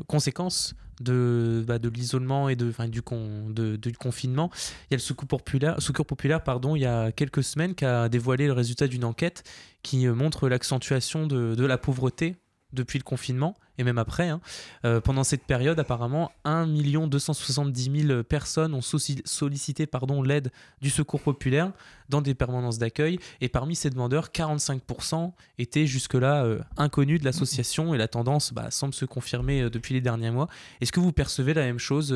conséquence 0.07 0.75
de, 1.01 1.65
bah, 1.67 1.79
de 1.79 1.89
l'isolement 1.89 2.51
et 2.51 2.55
de, 2.55 2.71
du, 2.87 3.97
confinement, 3.97 4.51
il 4.55 4.93
y 4.93 4.95
a 4.95 4.99
le 4.99 5.81
Secours 5.81 6.07
populaire, 6.07 6.45
pardon, 6.45 6.77
il 6.77 6.81
y 6.81 6.87
a 6.87 7.13
quelques 7.13 7.43
semaines 7.43 7.75
qui 7.75 7.87
a 7.87 8.11
dévoilé 8.11 8.47
le 8.47 8.53
résultat 8.53 8.89
d'une 8.89 9.07
enquête 9.07 9.43
qui 9.83 10.07
montre 10.07 10.51
l'accentuation 10.51 11.27
de 11.27 11.65
la 11.65 11.79
pauvreté 11.79 12.37
depuis 12.75 12.99
le 12.99 13.05
confinement 13.05 13.55
et 13.79 13.85
même 13.85 13.99
après. 13.99 14.29
Hein. 14.29 14.41
Euh, 14.85 15.01
pendant 15.01 15.25
cette 15.25 15.45
période, 15.45 15.79
apparemment, 15.79 16.33
1 16.45 16.67
270 16.67 18.07
000 18.07 18.23
personnes 18.23 18.75
ont 18.75 18.81
sollicité 18.81 19.89
l'aide 20.25 20.51
du 20.81 20.91
secours 20.91 21.21
populaire 21.21 21.73
dans 22.09 22.21
des 22.21 22.35
permanences 22.35 22.79
d'accueil. 22.79 23.19
Et 23.41 23.49
parmi 23.49 23.75
ces 23.75 23.91
demandeurs, 23.91 24.29
45% 24.29 25.33
étaient 25.59 25.87
jusque-là 25.87 26.45
euh, 26.45 26.61
inconnus 26.77 27.21
de 27.21 27.25
l'association 27.25 27.95
et 27.95 27.99
la 27.99 28.09
tendance 28.09 28.53
bah, 28.53 28.71
semble 28.71 28.95
se 28.95 29.05
confirmer 29.05 29.63
euh, 29.63 29.71
depuis 29.71 29.95
les 29.95 30.01
derniers 30.01 30.31
mois. 30.31 30.49
Est-ce 30.81 30.93
que 30.93 31.01
vous 31.01 31.13
percevez 31.13 31.55
la 31.55 31.63
même 31.63 31.79
chose 31.79 32.15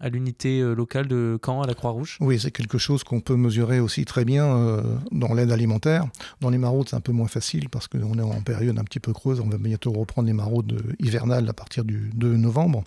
à 0.00 0.08
l'unité 0.08 0.60
locale 0.60 1.08
de 1.08 1.38
Caen, 1.44 1.62
à 1.62 1.66
la 1.66 1.74
Croix-Rouge? 1.74 2.18
Oui, 2.20 2.38
c'est 2.38 2.50
quelque 2.50 2.78
chose 2.78 3.04
qu'on 3.04 3.20
peut 3.20 3.36
mesurer 3.36 3.80
aussi 3.80 4.04
très 4.04 4.24
bien 4.24 4.82
dans 5.10 5.34
l'aide 5.34 5.50
alimentaire. 5.50 6.06
Dans 6.40 6.50
les 6.50 6.58
maraudes, 6.58 6.88
c'est 6.88 6.96
un 6.96 7.00
peu 7.00 7.12
moins 7.12 7.28
facile 7.28 7.68
parce 7.68 7.88
qu'on 7.88 8.18
est 8.18 8.22
en 8.22 8.40
période 8.42 8.78
un 8.78 8.84
petit 8.84 9.00
peu 9.00 9.12
creuse. 9.12 9.40
On 9.40 9.48
va 9.48 9.58
bientôt 9.58 9.92
reprendre 9.92 10.26
les 10.26 10.32
maraudes 10.32 10.93
hivernale 11.00 11.48
à 11.48 11.52
partir 11.52 11.84
du 11.84 12.10
2 12.14 12.36
novembre. 12.36 12.84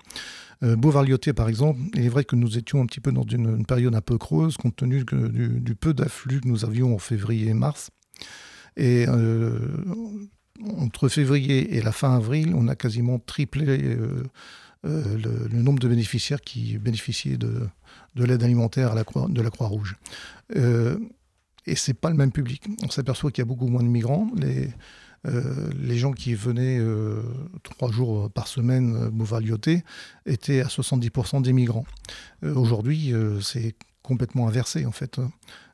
Euh, 0.64 0.76
par 1.34 1.50
exemple, 1.50 1.80
il 1.94 2.06
est 2.06 2.10
vrai 2.10 2.24
que 2.24 2.36
nous 2.36 2.58
étions 2.58 2.82
un 2.82 2.86
petit 2.86 3.00
peu 3.00 3.12
dans 3.12 3.24
une, 3.24 3.66
période 3.66 3.96
un 3.96 4.02
peu 4.02 4.18
creuse, 4.18 4.58
compte 4.58 4.76
tenu 4.76 5.04
du, 5.06 5.76
peu 5.76 5.94
d'afflux 5.94 6.42
que 6.42 6.48
nous 6.48 6.66
avions 6.66 6.96
en 6.96 6.98
février 6.98 7.50
et 7.50 7.54
mars. 7.54 7.92
Et 8.76 9.06
euh, 9.08 9.60
entre 10.78 11.10
février 11.10 11.76
et 11.76 11.82
la 11.82 11.92
fin 11.92 12.16
avril, 12.16 12.54
on 12.56 12.68
a 12.68 12.76
quasiment 12.76 13.20
triplé 13.20 13.66
euh, 13.68 14.24
le, 14.84 15.62
nombre 15.62 15.80
de 15.80 15.88
bénéficiaires 15.88 16.42
qui 16.42 16.78
bénéficiaient 16.78 17.38
de, 17.38 17.68
l'aide 18.16 18.44
alimentaire 18.44 18.94
de 18.94 19.42
la 19.42 19.50
Croix-Rouge. 19.50 19.96
et 20.56 21.76
c'est 21.76 21.94
pas 21.94 22.10
le 22.10 22.16
même 22.16 22.32
public. 22.32 22.64
On 22.84 22.90
s'aperçoit 22.90 23.32
qu'il 23.32 23.42
y 23.42 23.46
a 23.46 23.46
beaucoup 23.46 23.68
moins 23.68 23.84
de 23.84 23.90
migrants. 23.90 24.32
Euh, 25.26 25.70
les 25.80 25.98
gens 25.98 26.12
qui 26.12 26.34
venaient 26.34 26.80
euh, 26.80 27.22
trois 27.64 27.92
jours 27.92 28.30
par 28.32 28.48
semaine 28.48 29.10
Bouvalioté 29.10 29.84
étaient 30.26 30.62
à 30.62 30.68
70% 30.68 31.42
des 31.42 31.54
migrants. 31.54 31.86
Euh, 32.44 32.54
aujourd'hui, 32.56 33.14
c'est 33.42 33.76
complètement 34.04 34.48
inversé 34.48 34.86
en 34.86 34.92
fait 34.92 35.20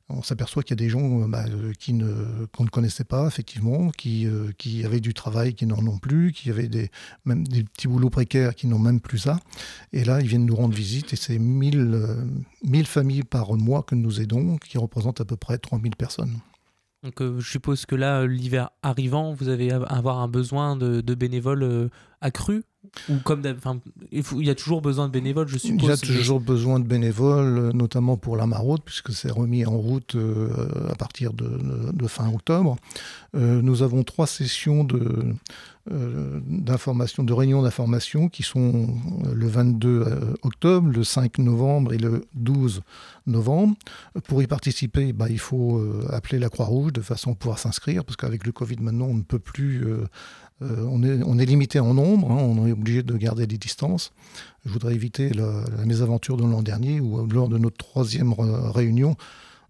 on 0.10 0.22
s'aperçoit 0.22 0.64
qu'il 0.64 0.72
y 0.72 0.80
a 0.80 0.84
des 0.84 0.90
gens 0.90 1.28
bah, 1.30 1.46
qui 1.80 1.94
ne, 1.94 2.46
qu'on 2.52 2.66
ne 2.66 2.70
connaissait 2.70 3.06
pas, 3.06 3.26
effectivement, 3.26 3.90
qui, 3.90 4.28
qui 4.58 4.86
avaient 4.86 5.00
du 5.00 5.14
travail, 5.14 5.56
qui 5.56 5.66
n'en 5.66 5.88
ont 5.88 5.98
plus, 5.98 6.34
qui 6.34 6.50
avaient 6.50 6.68
des, 6.68 6.92
même 7.26 7.48
des 7.48 7.64
petits 7.64 7.88
boulots 7.88 8.10
précaires, 8.10 8.54
qui 8.54 8.68
n'ont 8.68 8.80
même 8.80 9.00
plus 9.00 9.20
ça. 9.20 9.40
Et 9.94 10.04
là, 10.04 10.20
ils 10.20 10.28
viennent 10.28 10.46
nous 10.46 10.58
rendre 10.58 10.76
visite, 10.76 11.14
et 11.14 11.16
c'est 11.16 11.40
1000, 11.40 12.28
1000 12.64 12.86
familles 12.86 13.24
par 13.24 13.54
mois 13.54 13.82
que 13.82 13.96
nous 13.96 14.20
aidons, 14.20 14.58
qui 14.58 14.78
représentent 14.78 15.22
à 15.22 15.26
peu 15.26 15.38
près 15.38 15.58
3000 15.58 15.96
personnes. 15.96 16.38
Donc 17.04 17.22
euh, 17.22 17.40
je 17.40 17.50
suppose 17.50 17.86
que 17.86 17.96
là, 17.96 18.26
l'hiver 18.26 18.70
arrivant, 18.82 19.34
vous 19.34 19.50
allez 19.50 19.72
avoir 19.72 20.20
un 20.20 20.30
besoin 20.30 20.76
de, 20.78 21.02
bénévoles 21.14 21.90
euh, 22.24 22.28
accru 22.28 22.64
ou 23.10 23.16
comme 23.24 23.42
il, 24.12 24.24
il 24.38 24.46
y 24.46 24.50
a 24.50 24.56
toujours 24.56 24.82
besoin 24.82 25.08
de 25.08 25.14
bénévoles, 25.14 25.48
je 25.48 25.58
suppose. 25.58 25.84
Il 25.84 25.88
y 25.88 25.92
a 25.92 25.98
toujours 25.98 26.42
besoin 26.42 26.82
de 26.82 26.86
bénévoles, 26.86 27.72
notamment 27.74 28.18
pour 28.18 28.36
la 28.36 28.46
maraude, 28.46 28.82
puisque 28.84 29.14
c'est 29.14 29.32
remis 29.32 29.66
en 29.66 29.78
route 29.78 30.16
euh, 30.16 30.50
à 30.92 30.96
partir 30.96 31.32
de, 31.34 32.08
fin 32.08 32.28
octobre. 32.28 32.76
nous 33.34 33.82
avons 33.82 34.04
trois 34.04 34.28
sessions 34.28 34.84
de, 34.84 35.34
d'information, 35.90 37.24
de 37.24 37.34
réunions 37.34 37.64
d'information 37.64 38.28
qui 38.28 38.44
sont 38.44 38.90
le 39.34 39.48
22 39.48 40.36
octobre, 40.42 40.90
le 40.90 41.04
5 41.06 41.38
novembre 41.38 41.94
et 41.94 41.98
le 41.98 42.26
12 42.36 42.82
novembre. 43.26 43.76
Pour 44.28 44.44
y 44.44 44.48
participer, 44.48 45.14
bah, 45.14 45.28
il 45.30 45.40
faut 45.40 45.82
appeler 46.10 46.38
la 46.38 46.50
Croix-Rouge 46.50 46.92
de 46.92 47.02
façon 47.02 47.32
à 47.32 47.36
pouvoir 47.36 47.60
s'inscrire, 47.60 48.04
parce 48.04 48.18
qu'avec 48.18 48.46
le 48.46 48.52
Covid 48.52 48.78
maintenant, 48.82 49.06
on 49.06 49.16
ne 49.16 49.24
peut 49.24 49.40
plus 49.40 49.86
euh, 49.86 50.06
on, 50.90 51.04
est, 51.04 51.22
on, 51.24 51.38
est, 51.40 51.46
limité 51.46 51.80
en 51.80 51.94
nombre, 51.94 52.32
hein, 52.32 52.38
on 52.38 52.66
est 52.68 52.72
obligé 52.72 53.04
de 53.04 53.18
garder 53.18 53.48
des 53.48 53.58
distances. 53.58 54.12
Je 54.66 54.72
voudrais 54.72 54.94
éviter 54.94 55.30
la, 55.30 55.64
mésaventure 55.86 56.38
de 56.38 56.44
l'an 56.44 56.62
dernier 56.62 57.00
où 57.00 57.26
lors 57.28 57.50
de 57.50 57.58
notre 57.58 57.78
troisième 57.78 58.34
réunion, 58.34 59.16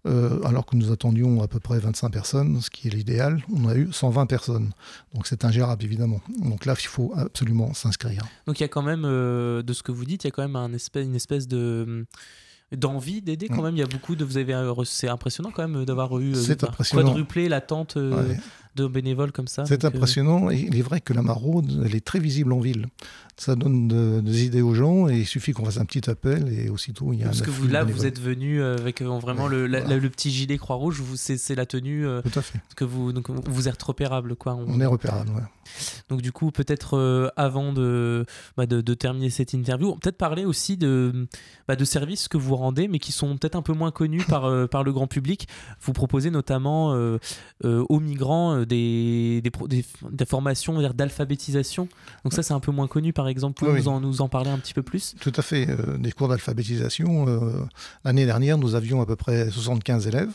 euh, 0.06 0.42
alors 0.44 0.66
que 0.66 0.76
nous 0.76 0.92
attendions 0.92 1.42
à 1.42 1.48
peu 1.48 1.60
près 1.60 1.78
25 1.78 2.10
personnes, 2.10 2.60
ce 2.60 2.68
qui 2.68 2.88
est 2.88 2.90
l'idéal, 2.90 3.42
on 3.54 3.66
a 3.68 3.74
eu 3.74 3.88
120 3.90 4.26
personnes. 4.26 4.70
Donc 5.14 5.26
c'est 5.26 5.44
ingérable 5.46 5.82
évidemment. 5.82 6.20
Donc 6.42 6.66
là, 6.66 6.74
il 6.78 6.86
faut 6.86 7.12
absolument 7.16 7.72
s'inscrire. 7.72 8.22
Donc 8.46 8.60
il 8.60 8.62
y 8.62 8.66
a 8.66 8.68
quand 8.68 8.82
même, 8.82 9.04
euh, 9.06 9.62
de 9.62 9.72
ce 9.72 9.82
que 9.82 9.92
vous 9.92 10.04
dites, 10.04 10.24
il 10.24 10.26
y 10.26 10.28
a 10.28 10.30
quand 10.30 10.42
même 10.42 10.56
un 10.56 10.74
espèce, 10.74 11.06
une 11.06 11.14
espèce 11.14 11.48
de 11.48 12.06
d'envie 12.72 13.22
d'aider 13.22 13.48
quand 13.48 13.62
mm. 13.62 13.64
même. 13.64 13.76
Il 13.76 13.80
y 13.80 13.82
a 13.82 13.86
beaucoup 13.86 14.14
de. 14.14 14.24
Vous 14.24 14.36
avez. 14.36 14.54
C'est 14.84 15.08
impressionnant 15.08 15.50
quand 15.50 15.66
même 15.66 15.84
d'avoir 15.86 16.18
eu. 16.18 16.34
quadruplé 16.90 17.48
l'attente 17.48 17.96
de 18.74 18.86
bénévoles 18.86 19.32
comme 19.32 19.48
ça. 19.48 19.64
C'est 19.66 19.84
euh, 19.84 19.88
impressionnant. 19.88 20.50
il 20.50 20.76
est 20.76 20.82
vrai 20.82 21.00
que 21.00 21.12
la 21.12 21.22
maraude, 21.22 21.82
elle 21.84 21.94
est 21.94 22.04
très 22.04 22.18
visible 22.18 22.52
en 22.52 22.60
ville. 22.60 22.86
Ça 23.36 23.56
donne 23.56 24.22
des 24.22 24.44
idées 24.44 24.62
aux 24.62 24.74
gens 24.74 25.08
et 25.08 25.18
il 25.18 25.26
suffit 25.26 25.52
qu'on 25.52 25.64
fasse 25.64 25.78
un 25.78 25.84
petit 25.84 26.08
appel 26.08 26.48
et 26.52 26.68
aussitôt 26.68 27.12
il 27.12 27.18
y 27.18 27.22
a 27.24 27.26
Parce 27.26 27.42
que 27.42 27.50
vous, 27.50 27.66
là, 27.66 27.82
vous 27.82 28.06
êtes 28.06 28.20
venu 28.20 28.62
euh, 28.62 28.76
avec 28.76 29.02
euh, 29.02 29.18
vraiment 29.18 29.48
le, 29.48 29.66
le, 29.66 30.08
petit 30.08 30.30
gilet 30.30 30.56
Croix-Rouge, 30.56 31.02
c'est 31.16 31.54
la 31.56 31.66
tenue 31.66 32.06
Tout 32.22 32.38
à 32.38 32.42
fait. 32.42 32.60
que 32.76 32.84
vous, 32.84 33.12
donc, 33.12 33.28
vous 33.30 33.68
êtes 33.68 33.82
repérable. 33.82 34.36
Quoi. 34.36 34.54
On, 34.54 34.80
est 34.80 34.86
repérable, 34.86 35.30
ouais. 35.30 35.42
Donc 36.08 36.22
du 36.22 36.30
coup, 36.30 36.52
peut-être 36.52 37.32
avant 37.36 37.72
de, 37.72 38.24
bah, 38.56 38.66
de, 38.66 38.80
de, 38.80 38.94
terminer 38.94 39.30
cette 39.30 39.52
interview, 39.52 39.96
peut-être 39.96 40.18
parler 40.18 40.44
aussi 40.44 40.76
de, 40.76 41.26
bah, 41.66 41.74
de 41.74 41.84
services 41.84 42.28
que 42.28 42.36
vous 42.36 42.54
rendez, 42.54 42.86
mais 42.86 43.00
qui 43.00 43.10
sont 43.10 43.36
peut-être 43.36 43.56
un 43.56 43.62
peu 43.62 43.72
moins 43.72 43.90
connus 43.90 44.22
par, 44.28 44.68
par 44.68 44.84
le 44.84 44.92
grand 44.92 45.08
public. 45.08 45.48
Vous 45.80 45.92
proposez 45.92 46.30
notamment 46.30 46.94
aux 47.64 48.00
migrants 48.00 48.63
des, 48.64 49.42
des, 49.42 50.24
formations 50.26 50.80
d'alphabétisation. 50.92 51.88
Donc 52.24 52.32
ça, 52.32 52.42
c'est 52.42 52.54
un 52.54 52.60
peu 52.60 52.72
moins 52.72 52.88
connu, 52.88 53.12
par 53.12 53.28
exemple. 53.28 53.58
Pouvez 53.58 53.80
vous 53.80 53.88
en, 53.88 54.00
nous 54.00 54.20
en 54.20 54.28
parler 54.28 54.50
un 54.50 54.58
petit 54.58 54.74
peu 54.74 54.82
plus 54.82 55.14
Tout 55.20 55.32
à 55.36 55.42
fait. 55.42 55.68
Euh, 55.68 55.98
des 55.98 56.12
cours 56.12 56.28
d'alphabétisation. 56.28 57.28
Euh, 57.28 57.64
l'année 58.04 58.26
dernière, 58.26 58.58
nous 58.58 58.74
avions 58.74 59.00
à 59.00 59.06
peu 59.06 59.16
près 59.16 59.50
75 59.50 60.06
élèves. 60.06 60.30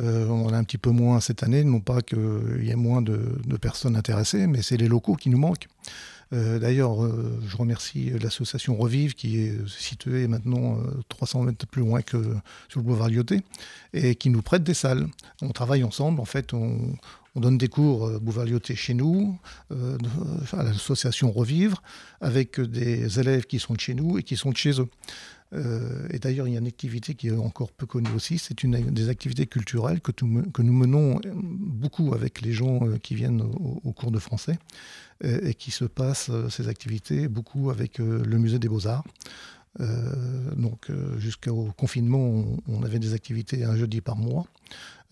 Euh, 0.00 0.26
on 0.28 0.46
en 0.46 0.52
a 0.52 0.56
un 0.56 0.64
petit 0.64 0.78
peu 0.78 0.90
moins 0.90 1.20
cette 1.20 1.42
année, 1.42 1.64
non 1.64 1.80
pas 1.80 2.00
qu'il 2.00 2.62
y 2.62 2.70
ait 2.70 2.76
moins 2.76 3.02
de, 3.02 3.18
personnes 3.60 3.96
intéressées, 3.96 4.46
mais 4.46 4.62
c'est 4.62 4.76
les 4.76 4.88
locaux 4.88 5.16
qui 5.16 5.28
nous 5.28 5.38
manquent. 5.38 5.68
D'ailleurs, 6.32 6.96
je 7.46 7.56
remercie 7.58 8.10
l'association 8.18 8.74
Revive 8.74 9.14
qui 9.14 9.38
est 9.38 9.68
située 9.68 10.26
maintenant 10.26 10.78
300 11.10 11.42
mètres 11.42 11.66
plus 11.66 11.82
loin 11.82 12.00
que 12.00 12.16
sur 12.68 12.80
le 12.80 12.86
boulevard 12.86 13.10
Lyoté 13.10 13.42
et 13.92 14.14
qui 14.14 14.30
nous 14.30 14.40
prête 14.40 14.64
des 14.64 14.72
salles. 14.72 15.06
On 15.42 15.50
travaille 15.50 15.84
ensemble, 15.84 16.20
en 16.20 16.24
fait, 16.24 16.54
on, 16.54 16.94
on 17.34 17.40
donne 17.40 17.58
des 17.58 17.68
cours 17.68 18.06
euh, 18.06 18.18
Bouvalioté 18.18 18.74
chez 18.74 18.94
nous, 18.94 19.38
euh, 19.70 19.96
à 20.52 20.62
l'association 20.62 21.30
Revivre, 21.30 21.82
avec 22.20 22.60
des 22.60 23.18
élèves 23.18 23.46
qui 23.46 23.58
sont 23.58 23.74
de 23.74 23.80
chez 23.80 23.94
nous 23.94 24.18
et 24.18 24.22
qui 24.22 24.36
sont 24.36 24.50
de 24.50 24.56
chez 24.56 24.80
eux. 24.80 24.88
Euh, 25.54 26.06
et 26.10 26.18
d'ailleurs, 26.18 26.48
il 26.48 26.54
y 26.54 26.56
a 26.56 26.60
une 26.60 26.66
activité 26.66 27.14
qui 27.14 27.28
est 27.28 27.32
encore 27.32 27.72
peu 27.72 27.84
connue 27.84 28.10
aussi, 28.16 28.38
c'est 28.38 28.62
une 28.62 28.90
des 28.90 29.08
activités 29.10 29.46
culturelles 29.46 30.00
que, 30.00 30.10
que, 30.10 30.62
nous 30.62 30.72
menons 30.72 31.20
beaucoup 31.34 32.14
avec 32.14 32.40
les 32.40 32.52
gens 32.52 32.80
qui 33.02 33.14
viennent 33.14 33.42
au, 33.42 33.92
cours 33.92 34.10
de 34.10 34.18
français 34.18 34.58
et, 35.22 35.54
qui 35.54 35.70
se 35.70 35.84
passent 35.84 36.30
ces 36.50 36.68
activités 36.68 37.28
beaucoup 37.28 37.70
avec 37.70 37.98
le 37.98 38.38
musée 38.38 38.58
des 38.58 38.68
beaux-arts. 38.68 39.04
donc 39.78 40.90
jusqu'au 41.18 41.72
confinement, 41.76 42.44
on, 42.68 42.82
avait 42.82 42.98
des 42.98 43.14
activités 43.14 43.64
un 43.64 43.76
jeudi 43.76 44.00
par 44.00 44.16
mois. 44.16 44.46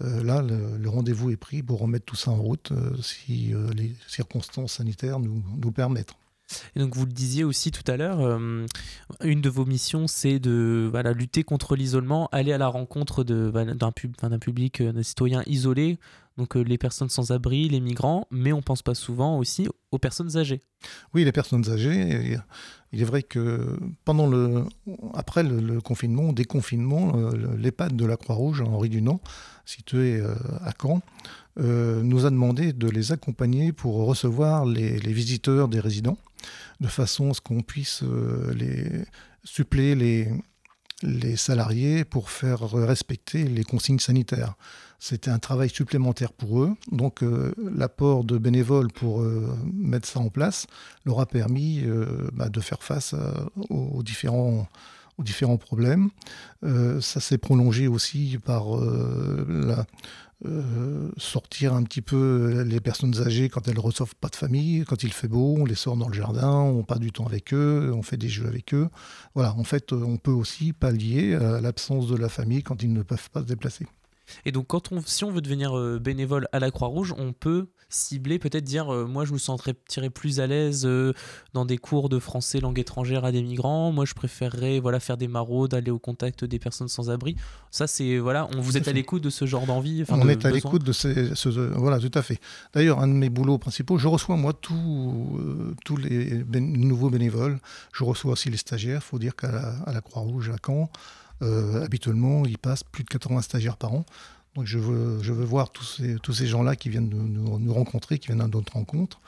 Euh, 0.03 0.23
là, 0.23 0.43
le, 0.43 0.89
rendez-vous 0.89 1.31
est 1.31 1.37
pris 1.37 1.63
pour 1.63 1.81
remettre 1.81 2.07
tout 2.07 2.17
ça 2.17 2.31
en 2.31 2.37
route 2.37 2.73
euh, 2.73 2.97
si 3.03 3.53
euh, 3.53 3.71
les 3.77 3.95
circonstances 4.07 4.75
sanitaires 4.75 5.19
nous, 5.21 5.73
permettent. 5.73 6.15
Et 6.75 6.81
donc 6.81 6.97
vous 6.97 7.07
le 7.07 7.13
disiez 7.13 7.45
aussi 7.45 7.71
tout 7.71 7.89
à 7.89 7.97
l'heure, 7.97 8.41
une 9.23 9.41
de 9.41 9.49
vos 9.49 9.65
missions 9.65 10.09
c'est 10.09 10.41
de 10.41 10.91
lutter 11.15 11.45
contre 11.45 11.77
l'isolement, 11.77 12.29
aller 12.33 12.53
à 12.53 12.59
la 12.59 12.67
rencontre 12.67 13.23
d'un 13.23 13.93
pub, 13.93 14.17
public, 14.41 14.83
d'un 14.83 15.03
citoyen 15.05 15.45
isolé, 15.47 16.01
donc 16.41 16.55
les 16.55 16.79
personnes 16.79 17.11
sans 17.11 17.33
abri, 17.33 17.69
les 17.69 17.81
migrants, 17.81 18.27
mais 18.31 18.51
on 18.55 18.63
pense 18.63 18.81
pas 18.81 18.95
souvent 18.95 19.37
aussi 19.37 19.69
aux 19.91 19.99
personnes 19.99 20.39
âgées. 20.39 20.63
Oui, 21.13 21.23
les 21.23 21.33
personnes 21.33 21.69
âgées. 21.69 22.39
Il 22.93 23.03
est 23.03 23.05
vrai 23.05 23.23
que 23.23 23.79
pendant 24.07 24.27
le, 24.27 24.65
après 25.13 25.43
le, 25.43 25.83
confinement, 25.83 26.33
déconfinement, 26.33 27.13
l'EHPAD 27.59 27.95
de 27.95 28.07
la 28.07 28.17
Croix-Rouge, 28.17 28.63
Henri 28.63 28.89
Dunant, 28.89 29.21
situé 29.67 30.23
à 30.65 30.73
Caen, 30.81 31.03
nous 31.59 32.25
a 32.25 32.31
demandé 32.31 32.73
de 32.73 32.89
les 32.89 33.13
accompagner 33.13 33.73
pour 33.73 34.07
recevoir 34.07 34.65
les, 34.65 34.99
les 34.99 35.13
visiteurs 35.13 35.69
des 35.69 35.81
résidents, 35.81 36.17
de 36.81 36.89
façon 36.89 37.33
à 37.33 37.35
ce 37.35 37.43
qu'on 37.43 37.61
puisse 37.61 38.03
les 38.55 39.05
suppléer 39.45 39.95
les, 39.95 40.29
les 41.03 41.37
salariés 41.37 42.07
pour 42.07 42.31
faire 42.31 42.61
respecter 42.63 43.45
les 43.45 43.65
consignes 43.65 43.99
sanitaires. 43.99 44.55
C'était 45.03 45.31
un 45.31 45.39
travail 45.39 45.71
supplémentaire 45.71 46.31
pour 46.31 46.63
eux. 46.63 46.75
Donc 46.93 47.23
euh, 47.23 47.55
l'apport 47.75 48.23
de 48.23 48.37
bénévoles 48.37 48.93
pour 48.93 49.23
euh, 49.23 49.49
mettre 49.73 50.07
ça 50.07 50.21
en 50.21 50.29
place 50.29 50.67
leur 51.07 51.21
a 51.21 51.27
permis 51.27 51.81
euh, 51.85 52.29
bah, 52.35 52.51
de 52.51 52.61
faire 52.61 52.83
face 52.83 53.15
aux, 53.71 54.03
différents, 54.03 54.69
problèmes. 55.59 56.11
ça 56.63 57.21
s'est 57.21 57.39
prolongé 57.39 57.89
aussi 57.89 58.39
par 58.45 58.65
sortir 61.17 61.75
un 61.75 61.83
petit 61.83 62.01
peu 62.03 62.63
les 62.63 62.81
personnes 62.81 63.21
âgées 63.21 63.49
quand 63.49 63.69
elles 63.69 63.75
ne 63.75 63.81
reçoivent 63.81 64.15
pas 64.15 64.29
de 64.29 64.37
famille. 64.37 64.85
Quand 64.87 65.03
il 65.03 65.13
fait 65.13 65.29
beau, 65.29 65.57
on 65.59 65.65
les 65.65 65.75
sort 65.75 65.97
dans 65.97 66.09
le 66.09 66.15
jardin, 66.15 66.53
on 66.53 66.83
passe 66.85 67.01
du 67.01 67.13
temps 67.13 67.27
avec 67.27 67.53
eux, 67.53 67.93
on 67.95 68.03
fait 68.03 68.17
des 68.17 68.29
jeux 68.29 68.47
avec 68.47 68.75
eux. 68.75 68.89
Voilà, 69.35 69.55
en 69.55 69.65
fait, 69.65 69.93
on 69.93 70.17
peut 70.17 70.31
aussi 70.31 70.73
pallier 70.73 71.39
l'absence 71.61 72.09
de 72.09 72.17
la 72.17 72.29
famille 72.29 72.63
quand 72.63 72.83
ils 72.83 72.93
ne 72.93 73.03
peuvent 73.03 73.31
pas 73.31 73.41
se 73.41 73.47
déplacer. 73.47 73.87
Et 74.45 74.53
donc, 74.53 74.67
quand 74.69 74.93
on, 74.93 75.01
si 75.05 75.25
on 75.25 75.31
veut 75.31 75.41
devenir 75.41 75.77
euh, 75.77 75.99
bénévole 75.99 76.49
à 76.53 76.59
la 76.59 76.71
Croix-Rouge, 76.71 77.15
on 77.19 77.33
peut 77.33 77.69
cibler, 77.91 78.39
peut-être 78.39 78.65
dire 78.65 78.93
euh, 78.93 79.05
moi 79.05 79.25
je 79.25 79.33
me 79.33 79.39
sentirais 79.39 79.75
plus 80.15 80.41
à 80.41 80.47
l'aise 80.47 80.87
euh, 80.87 81.13
dans 81.55 81.65
des 81.65 81.77
cours 81.77 82.09
de 82.09 82.19
français 82.21 82.61
langue 82.61 82.79
étrangère 82.79 83.25
à 83.25 83.33
des 83.33 83.43
migrants, 83.43 83.91
moi 83.91 84.05
je 84.05 84.15
préférerais 84.15 84.79
voilà, 84.79 85.01
faire 85.01 85.17
des 85.17 85.27
maraudes, 85.27 85.75
aller 85.75 85.91
au 85.91 85.99
contact 85.99 86.45
des 86.45 86.59
personnes 86.59 86.89
sans 86.89 87.11
abri. 87.11 87.37
Ça, 87.71 87.87
c'est 87.87 88.19
voilà, 88.19 88.49
on 88.57 88.61
vous 88.61 88.77
êtes 88.77 88.89
à 88.89 88.93
l'écoute 88.93 89.23
de 89.23 89.31
ce 89.31 89.45
genre 89.45 89.67
d'envie. 89.67 90.05
On 90.09 90.29
est 90.29 90.45
à 90.47 90.51
l'écoute 90.51 90.85
de 90.85 90.93
ces, 90.93 91.35
ce, 91.35 91.49
voilà, 91.49 91.99
tout 91.99 92.11
à 92.15 92.23
fait. 92.23 92.41
D'ailleurs, 92.73 93.01
un 93.01 93.09
de 93.09 93.13
mes 93.13 93.29
boulots 93.29 93.59
principaux, 93.59 93.99
je 93.99 94.09
reçois 94.09 94.37
moi 94.37 94.53
tous 94.53 95.97
les 95.97 96.45
nouveaux 96.61 97.11
bénévoles, 97.11 97.59
je 97.93 98.05
reçois 98.05 98.33
aussi 98.33 98.51
les 98.51 98.57
stagiaires. 98.57 99.01
Il 99.03 99.09
faut 99.09 99.19
dire 99.19 99.35
qu'à 99.35 99.51
la, 99.51 99.93
la 99.93 100.01
Croix-Rouge 100.01 100.51
à 100.51 100.57
Caen, 100.65 100.91
euh, 101.43 101.85
habituellement, 101.85 102.45
il 102.45 102.59
passe 102.59 102.85
plus 102.85 103.05
de 103.05 103.09
80 103.09 103.43
stagiaires 103.43 103.77
par 103.77 103.93
an. 103.95 104.05
Donc 104.55 104.67
je 104.67 104.79
veux, 104.79 105.23
je 105.23 105.33
veux 105.33 105.45
voir 105.45 105.71
tous 105.71 105.85
ces, 105.85 106.17
tous 106.17 106.33
ces 106.33 106.47
gens-là 106.47 106.77
qui 106.77 106.89
viennent 106.89 107.09
nous, 107.09 107.59
nous, 107.59 107.73
rencontrer, 107.75 108.19
qui 108.19 108.29
viennent 108.29 108.41
à 108.41 108.49
notre 108.49 108.73
rencontre. 108.73 109.21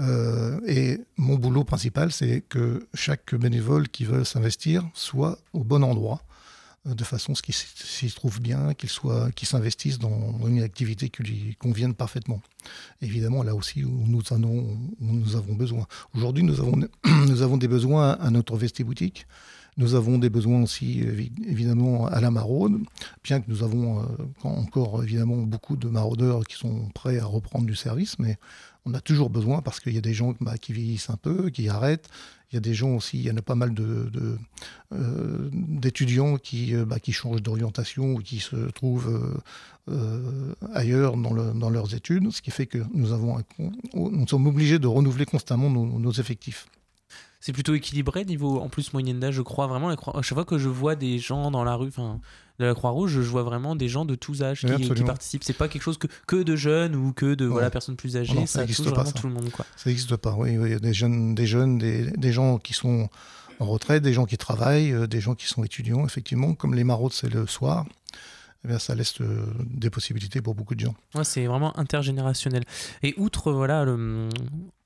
Euh, 0.00 0.60
et 0.66 1.00
mon 1.16 1.36
boulot 1.36 1.62
principal, 1.62 2.10
c'est 2.10 2.42
que 2.48 2.86
chaque 2.94 3.34
bénévole 3.34 3.88
qui 3.88 4.04
veut 4.04 4.24
s'investir 4.24 4.84
soit 4.92 5.38
au 5.52 5.62
bon 5.62 5.84
endroit, 5.84 6.22
euh, 6.88 6.94
de 6.94 7.04
façon 7.04 7.32
à 7.32 7.34
ce 7.36 7.42
qu'il 7.42 7.54
s'y 7.54 8.10
trouve 8.10 8.40
bien, 8.40 8.74
qu'il 8.74 9.46
s'investisse 9.46 10.00
dans 10.00 10.44
une 10.48 10.60
activité 10.62 11.08
qui 11.08 11.22
lui 11.22 11.56
convienne 11.60 11.94
parfaitement. 11.94 12.42
Évidemment, 13.00 13.44
là 13.44 13.54
aussi 13.54 13.82
nous, 13.82 14.22
où 15.00 15.12
nous 15.12 15.36
avons 15.36 15.54
besoin. 15.54 15.86
Aujourd'hui, 16.14 16.42
nous 16.42 16.58
avons, 16.58 16.76
nous 17.04 17.42
avons 17.42 17.58
des 17.58 17.68
besoins 17.68 18.12
à 18.14 18.30
notre 18.30 18.56
vestiboutique. 18.56 19.14
boutique 19.14 19.26
nous 19.76 19.94
avons 19.94 20.18
des 20.18 20.30
besoins 20.30 20.62
aussi, 20.62 21.00
évidemment, 21.46 22.06
à 22.06 22.20
la 22.20 22.30
maraude, 22.30 22.80
bien 23.22 23.40
que 23.40 23.46
nous 23.48 23.62
avons 23.62 24.00
euh, 24.00 24.04
encore, 24.44 25.02
évidemment, 25.02 25.36
beaucoup 25.38 25.76
de 25.76 25.88
maraudeurs 25.88 26.46
qui 26.46 26.56
sont 26.56 26.88
prêts 26.94 27.18
à 27.18 27.24
reprendre 27.24 27.66
du 27.66 27.74
service, 27.74 28.18
mais 28.18 28.36
on 28.86 28.94
a 28.94 29.00
toujours 29.00 29.30
besoin 29.30 29.62
parce 29.62 29.80
qu'il 29.80 29.94
y 29.94 29.98
a 29.98 30.02
des 30.02 30.14
gens 30.14 30.34
bah, 30.40 30.58
qui 30.58 30.72
vieillissent 30.72 31.10
un 31.10 31.16
peu, 31.16 31.50
qui 31.50 31.68
arrêtent. 31.68 32.08
Il 32.52 32.54
y 32.54 32.58
a 32.58 32.60
des 32.60 32.74
gens 32.74 32.94
aussi, 32.94 33.18
il 33.18 33.24
y 33.24 33.30
en 33.32 33.36
a 33.36 33.42
pas 33.42 33.56
mal 33.56 33.74
euh, 33.80 35.50
d'étudiants 35.52 36.38
euh, 36.54 36.84
bah, 36.84 37.00
qui 37.00 37.12
changent 37.12 37.42
d'orientation 37.42 38.12
ou 38.12 38.18
qui 38.18 38.38
se 38.38 38.70
trouvent 38.70 39.42
ailleurs 40.72 41.16
dans, 41.16 41.70
leurs 41.70 41.94
études, 41.94 42.30
ce 42.30 42.42
qui 42.42 42.52
fait 42.52 42.66
que 42.66 42.78
nous, 42.94 43.12
avons 43.12 43.42
nous 43.94 44.28
sommes 44.28 44.46
obligés 44.46 44.78
de 44.78 44.86
renouveler 44.86 45.26
constamment 45.26 45.68
nos 45.68 46.12
effectifs 46.12 46.68
c'est 47.44 47.52
plutôt 47.52 47.74
équilibré 47.74 48.24
niveau 48.24 48.58
en 48.58 48.70
plus 48.70 48.94
moyenne 48.94 49.20
d'âge 49.20 49.34
je 49.34 49.42
crois 49.42 49.66
vraiment. 49.66 49.90
À 49.90 50.22
chaque 50.22 50.32
fois 50.32 50.46
que 50.46 50.56
je 50.56 50.70
vois 50.70 50.96
des 50.96 51.18
gens 51.18 51.50
dans 51.50 51.62
la 51.62 51.74
rue 51.74 51.88
enfin 51.88 52.18
de 52.58 52.64
la 52.64 52.72
Croix-Rouge 52.72 53.10
je 53.10 53.20
vois 53.20 53.42
vraiment 53.42 53.76
des 53.76 53.86
gens 53.86 54.06
de 54.06 54.14
tous 54.14 54.42
âges 54.42 54.64
qui, 54.64 55.02
participent. 55.02 55.44
C'est 55.44 55.52
pas 55.52 55.68
quelque 55.68 55.82
chose 55.82 55.98
que, 55.98 56.06
que 56.26 56.42
de 56.42 56.56
jeunes 56.56 56.96
ou 56.96 57.12
que 57.12 57.34
de 57.34 57.44
voilà 57.44 57.68
personnes 57.68 57.96
plus 57.96 58.16
âgées. 58.16 58.46
ça, 58.46 58.62
existe 58.62 58.90
pas 58.94 59.04
tout 59.04 59.26
le 59.26 59.34
monde 59.34 59.50
quoi. 59.50 59.66
Ça 59.76 59.90
n'existe 59.90 60.16
pas 60.16 60.34
oui. 60.38 60.54
Il 60.54 60.70
y 60.70 60.72
a 60.72 60.78
des 60.78 60.94
jeunes 60.94 61.34
des 61.34 61.46
jeunes 61.46 61.76
des, 61.76 62.10
des, 62.12 62.32
gens 62.32 62.56
qui 62.56 62.72
sont 62.72 63.10
en 63.60 63.66
retraite 63.66 64.02
des 64.02 64.14
gens 64.14 64.24
qui 64.24 64.38
travaillent 64.38 64.92
euh, 64.92 65.06
des 65.06 65.20
gens 65.20 65.34
qui 65.34 65.46
sont 65.46 65.64
étudiants 65.64 66.06
effectivement 66.06 66.54
comme 66.54 66.72
les 66.72 66.84
maraudes 66.84 67.12
c'est 67.12 67.28
le 67.28 67.46
soir 67.46 67.84
eh 68.68 68.78
ça 68.78 68.94
laisse 68.94 69.20
euh, 69.20 69.44
des 69.64 69.90
possibilités 69.90 70.40
pour 70.40 70.54
beaucoup 70.54 70.74
de 70.74 70.80
gens. 70.80 70.94
Ouais, 71.14 71.24
c'est 71.24 71.46
vraiment 71.46 71.76
intergénérationnel. 71.78 72.64
Et 73.02 73.14
outre, 73.18 73.52
voilà, 73.52 73.84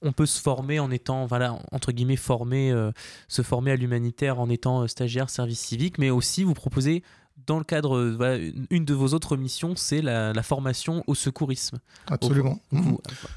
on 0.03 0.13
peut 0.13 0.27
se 0.27 0.41
former 0.41 0.81
en 0.81 0.91
étant, 0.91 1.27
voilà, 1.27 1.59
entre 1.71 1.93
guillemets, 1.93 2.17
formé, 2.17 2.73
euh, 2.73 2.91
se 3.29 3.43
former 3.43 3.73
à 3.73 3.77
l'humanitaire 3.77 4.41
en 4.41 4.49
étant 4.51 4.83
euh, 4.83 4.87
stagiaire 4.89 5.31
service 5.31 5.61
civique, 5.61 5.99
mais 5.99 6.11
aussi 6.11 6.45
vous 6.45 6.55
proposez 6.55 7.03
dans 7.47 7.59
le 7.59 7.65
cadre, 7.65 8.15
voilà, 8.17 8.39
une 8.71 8.85
de 8.85 8.95
vos 8.95 9.15
autres 9.15 9.37
missions, 9.37 9.75
c'est 9.77 10.03
la, 10.03 10.43
formation 10.43 11.05
au 11.07 11.15
secourisme. 11.15 11.79
Absolument. 12.07 12.59
Mmh. 12.73 12.95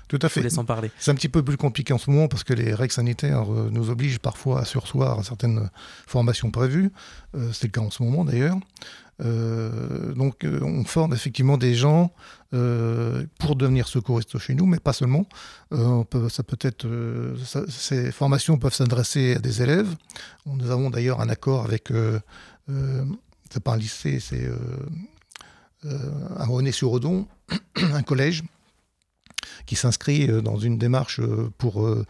Tout 0.07 0.19
à 0.21 0.29
fait. 0.29 0.41
Je 0.41 0.45
laisse 0.45 0.57
en 0.57 0.65
parler. 0.65 0.91
C'est 0.99 1.11
un 1.11 1.15
petit 1.15 1.29
peu 1.29 1.43
plus 1.43 1.57
compliqué 1.57 1.93
en 1.93 1.97
ce 1.97 2.09
moment 2.09 2.27
parce 2.27 2.43
que 2.43 2.53
les 2.53 2.73
règles 2.73 2.93
sanitaires 2.93 3.45
nous 3.45 3.89
obligent 3.89 4.19
parfois 4.19 4.61
à 4.61 4.65
sursoir 4.65 5.19
à 5.19 5.23
certaines 5.23 5.69
formations 6.07 6.51
prévues. 6.51 6.91
c'est 7.51 7.63
le 7.63 7.71
cas 7.71 7.81
en 7.81 7.91
ce 7.91 8.03
moment 8.03 8.25
d'ailleurs. 8.25 8.57
Euh, 9.23 10.13
donc 10.13 10.43
euh, 10.43 10.59
on 10.63 10.83
forme 10.83 11.13
effectivement 11.13 11.57
des 11.57 11.75
gens 11.75 12.11
euh, 12.53 13.23
pour 13.39 13.55
devenir 13.55 13.87
secouristes 13.87 14.37
chez 14.39 14.55
nous, 14.55 14.65
mais 14.65 14.79
pas 14.79 14.93
seulement. 14.93 15.25
ça 15.71 16.43
peut 16.43 16.57
être, 16.61 16.87
ces 17.69 18.11
formations 18.11 18.57
peuvent 18.57 18.73
s'adresser 18.73 19.35
à 19.35 19.39
des 19.39 19.61
élèves. 19.61 19.95
Nous 20.45 20.71
avons 20.71 20.89
d'ailleurs 20.89 21.21
un 21.21 21.29
accord 21.29 21.63
avec, 21.65 21.91
c'est 23.51 23.63
pas 23.63 23.73
un 23.73 23.77
lycée, 23.77 24.19
c'est 24.19 24.49
un 25.83 26.45
René-sur-Odon, 26.45 27.27
un 27.75 28.03
collège 28.03 28.43
qui 29.65 29.75
s'inscrit 29.75 30.29
euh, 30.29 30.41
dans 30.41 30.57
une 30.57 30.77
démarche 30.77 31.19
euh, 31.19 31.51
pour 31.57 31.85
euh, 31.85 32.05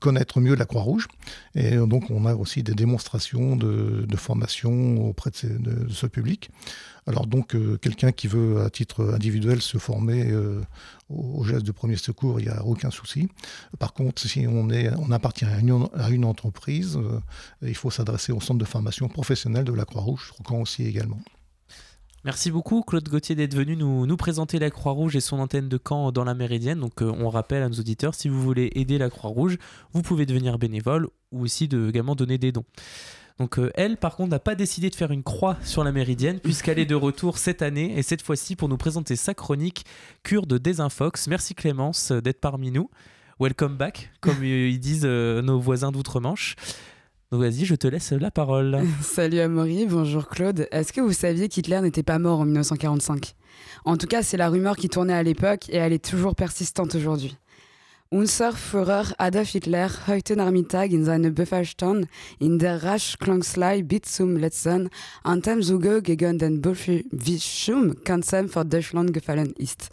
connaître 0.00 0.40
mieux 0.40 0.54
la 0.54 0.64
Croix-Rouge. 0.64 1.08
Et 1.54 1.76
donc, 1.76 2.10
on 2.10 2.24
a 2.26 2.34
aussi 2.34 2.62
des 2.62 2.74
démonstrations 2.74 3.56
de, 3.56 4.06
formation 4.16 5.08
auprès 5.08 5.30
de, 5.30 5.88
ce 5.90 6.06
public. 6.06 6.50
Alors 7.06 7.26
donc, 7.26 7.56
quelqu'un 7.80 8.12
qui 8.12 8.28
veut 8.28 8.62
à 8.62 8.70
titre 8.70 9.12
individuel 9.14 9.60
se 9.60 9.78
former 9.78 10.32
au, 11.10 11.44
geste 11.44 11.66
de 11.66 11.72
premier 11.72 11.96
secours, 11.96 12.40
il 12.40 12.46
n'y 12.46 12.52
a 12.52 12.64
aucun 12.64 12.90
souci. 12.90 13.28
Par 13.78 13.92
contre, 13.92 14.22
si 14.22 14.46
on, 14.46 15.10
appartient 15.10 15.44
à 15.44 15.58
une, 15.58 16.24
entreprise, 16.24 16.98
il 17.60 17.76
faut 17.76 17.90
s'adresser 17.90 18.32
au 18.32 18.40
centre 18.40 18.58
de 18.58 18.64
formation 18.64 19.08
professionnelle 19.08 19.64
de 19.64 19.72
la 19.72 19.84
Croix-Rouge, 19.84 20.32
Trocan 20.32 20.60
aussi 20.60 20.84
également. 20.84 21.20
Merci 22.24 22.52
beaucoup 22.52 22.82
Claude 22.82 23.08
Gauthier 23.08 23.34
d'être 23.34 23.56
venu 23.56 23.74
nous, 23.74 24.16
présenter 24.16 24.60
la 24.60 24.70
Croix-Rouge 24.70 25.16
et 25.16 25.20
son 25.20 25.40
antenne 25.40 25.68
de 25.68 25.76
Caen 25.76 26.12
dans 26.12 26.22
la 26.22 26.34
Méridienne. 26.34 26.78
Donc 26.78 27.02
euh, 27.02 27.12
on 27.18 27.28
rappelle 27.28 27.64
à 27.64 27.68
nos 27.68 27.74
auditeurs, 27.74 28.14
si 28.14 28.28
vous 28.28 28.40
voulez 28.40 28.70
aider 28.76 28.96
la 28.96 29.10
Croix-Rouge, 29.10 29.58
vous 29.92 30.02
pouvez 30.02 30.24
devenir 30.24 30.56
bénévole 30.56 31.08
ou 31.32 31.42
aussi 31.42 31.66
de, 31.66 31.88
également 31.88 32.14
donner 32.14 32.38
des 32.38 32.52
dons. 32.52 32.64
Donc 33.40 33.58
euh, 33.58 33.72
elle, 33.74 33.96
par 33.96 34.14
contre, 34.14 34.30
n'a 34.30 34.38
pas 34.38 34.54
décidé 34.54 34.88
de 34.88 34.94
faire 34.94 35.10
une 35.10 35.24
croix 35.24 35.56
sur 35.64 35.82
la 35.82 35.90
Méridienne 35.90 36.38
puisqu'elle 36.38 36.78
est 36.78 36.86
de 36.86 36.94
retour 36.94 37.38
cette 37.38 37.60
année 37.60 37.98
et 37.98 38.02
cette 38.02 38.22
fois-ci 38.22 38.54
pour 38.54 38.68
nous 38.68 38.76
présenter 38.76 39.16
sa 39.16 39.34
chronique 39.34 39.84
Cure 40.22 40.46
de 40.46 40.58
Désinfox. 40.58 41.26
Merci 41.26 41.56
Clémence 41.56 42.12
d'être 42.12 42.40
parmi 42.40 42.70
nous. 42.70 42.88
Welcome 43.40 43.76
back, 43.76 44.12
comme 44.20 44.44
ils 44.44 44.78
disent 44.78 45.02
euh, 45.04 45.42
nos 45.42 45.58
voisins 45.58 45.90
d'outre-Manche. 45.90 46.54
Vas-y, 47.32 47.64
je 47.64 47.74
te 47.74 47.88
laisse 47.88 48.12
la 48.12 48.30
parole. 48.30 48.82
Salut 49.02 49.40
Amaury, 49.40 49.86
bonjour 49.86 50.28
Claude. 50.28 50.68
Est-ce 50.70 50.92
que 50.92 51.00
vous 51.00 51.14
saviez 51.14 51.48
qu'Hitler 51.48 51.80
n'était 51.80 52.02
pas 52.02 52.18
mort 52.18 52.40
en 52.40 52.44
1945 52.44 53.34
En 53.86 53.96
tout 53.96 54.06
cas, 54.06 54.22
c'est 54.22 54.36
la 54.36 54.50
rumeur 54.50 54.76
qui 54.76 54.90
tournait 54.90 55.14
à 55.14 55.22
l'époque 55.22 55.70
et 55.70 55.78
elle 55.78 55.94
est 55.94 56.04
toujours 56.04 56.34
persistante 56.34 56.94
aujourd'hui. 56.94 57.34
Unser 58.12 58.50
Führer 58.54 59.14
Adolf 59.16 59.54
Hitler 59.54 59.86
heute 60.08 60.36
Nachmittag 60.36 60.92
in 60.92 61.04
seine 61.04 61.30
Befehlsstand 61.30 62.06
in 62.38 62.58
der 62.58 62.82
Raschklangslei 62.82 63.80
bis 63.80 64.02
zum 64.02 64.36
letzten 64.36 64.90
Atemzug 65.24 66.02
gegen 66.02 66.36
den 66.38 66.60
Bolschewismus 66.60 67.96
Kanzler 68.04 68.46
für 68.48 68.66
Deutschland 68.66 69.14
gefallen 69.14 69.54
ist. 69.56 69.88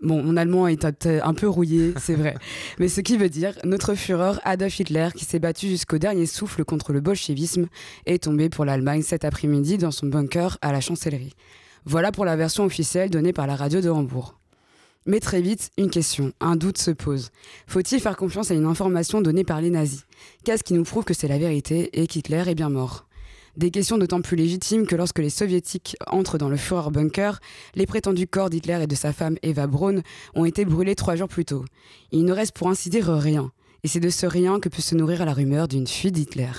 Bon, 0.00 0.22
mon 0.22 0.36
allemand 0.36 0.66
est 0.68 0.84
un 0.84 1.34
peu 1.34 1.48
rouillé, 1.48 1.94
c'est 1.98 2.14
vrai. 2.14 2.34
Mais 2.78 2.88
ce 2.88 3.00
qui 3.00 3.16
veut 3.16 3.28
dire, 3.28 3.54
notre 3.64 3.94
Führer 3.94 4.38
Adolf 4.44 4.78
Hitler, 4.78 5.08
qui 5.14 5.24
s'est 5.24 5.38
battu 5.38 5.68
jusqu'au 5.68 5.98
dernier 5.98 6.26
souffle 6.26 6.64
contre 6.64 6.92
le 6.92 7.00
bolchevisme, 7.00 7.68
est 8.04 8.24
tombé 8.24 8.48
pour 8.48 8.64
l'Allemagne 8.64 9.02
cet 9.02 9.24
après-midi 9.24 9.78
dans 9.78 9.90
son 9.90 10.06
bunker 10.06 10.58
à 10.60 10.72
la 10.72 10.80
chancellerie. 10.80 11.34
Voilà 11.84 12.12
pour 12.12 12.24
la 12.24 12.36
version 12.36 12.64
officielle 12.64 13.10
donnée 13.10 13.32
par 13.32 13.46
la 13.46 13.56
radio 13.56 13.80
de 13.80 13.88
Hambourg. 13.88 14.38
Mais 15.06 15.20
très 15.20 15.42
vite, 15.42 15.70
une 15.76 15.90
question, 15.90 16.32
un 16.40 16.56
doute 16.56 16.78
se 16.78 16.90
pose. 16.90 17.30
Faut-il 17.66 18.00
faire 18.00 18.16
confiance 18.16 18.50
à 18.50 18.54
une 18.54 18.64
information 18.64 19.20
donnée 19.20 19.44
par 19.44 19.60
les 19.60 19.68
nazis? 19.68 20.06
Qu'est-ce 20.44 20.64
qui 20.64 20.72
nous 20.72 20.84
prouve 20.84 21.04
que 21.04 21.12
c'est 21.12 21.28
la 21.28 21.38
vérité 21.38 21.90
et 22.00 22.06
qu'Hitler 22.06 22.44
est 22.46 22.54
bien 22.54 22.70
mort? 22.70 23.06
Des 23.56 23.70
questions 23.70 23.98
d'autant 23.98 24.20
plus 24.20 24.36
légitimes 24.36 24.86
que 24.86 24.96
lorsque 24.96 25.18
les 25.18 25.30
soviétiques 25.30 25.96
entrent 26.06 26.38
dans 26.38 26.48
le 26.48 26.56
Führer 26.56 26.90
Bunker, 26.90 27.40
les 27.74 27.86
prétendus 27.86 28.26
corps 28.26 28.50
d'Hitler 28.50 28.82
et 28.82 28.86
de 28.86 28.94
sa 28.94 29.12
femme 29.12 29.36
Eva 29.42 29.66
Braun 29.66 30.02
ont 30.34 30.44
été 30.44 30.64
brûlés 30.64 30.94
trois 30.94 31.16
jours 31.16 31.28
plus 31.28 31.44
tôt. 31.44 31.64
Il 32.10 32.24
ne 32.24 32.32
reste 32.32 32.56
pour 32.56 32.68
ainsi 32.68 32.90
dire 32.90 33.06
rien, 33.08 33.52
et 33.82 33.88
c'est 33.88 34.00
de 34.00 34.10
ce 34.10 34.26
rien 34.26 34.60
que 34.60 34.68
peut 34.68 34.82
se 34.82 34.94
nourrir 34.94 35.24
la 35.24 35.32
rumeur 35.32 35.68
d'une 35.68 35.86
fuite 35.86 36.14
d'Hitler. 36.14 36.52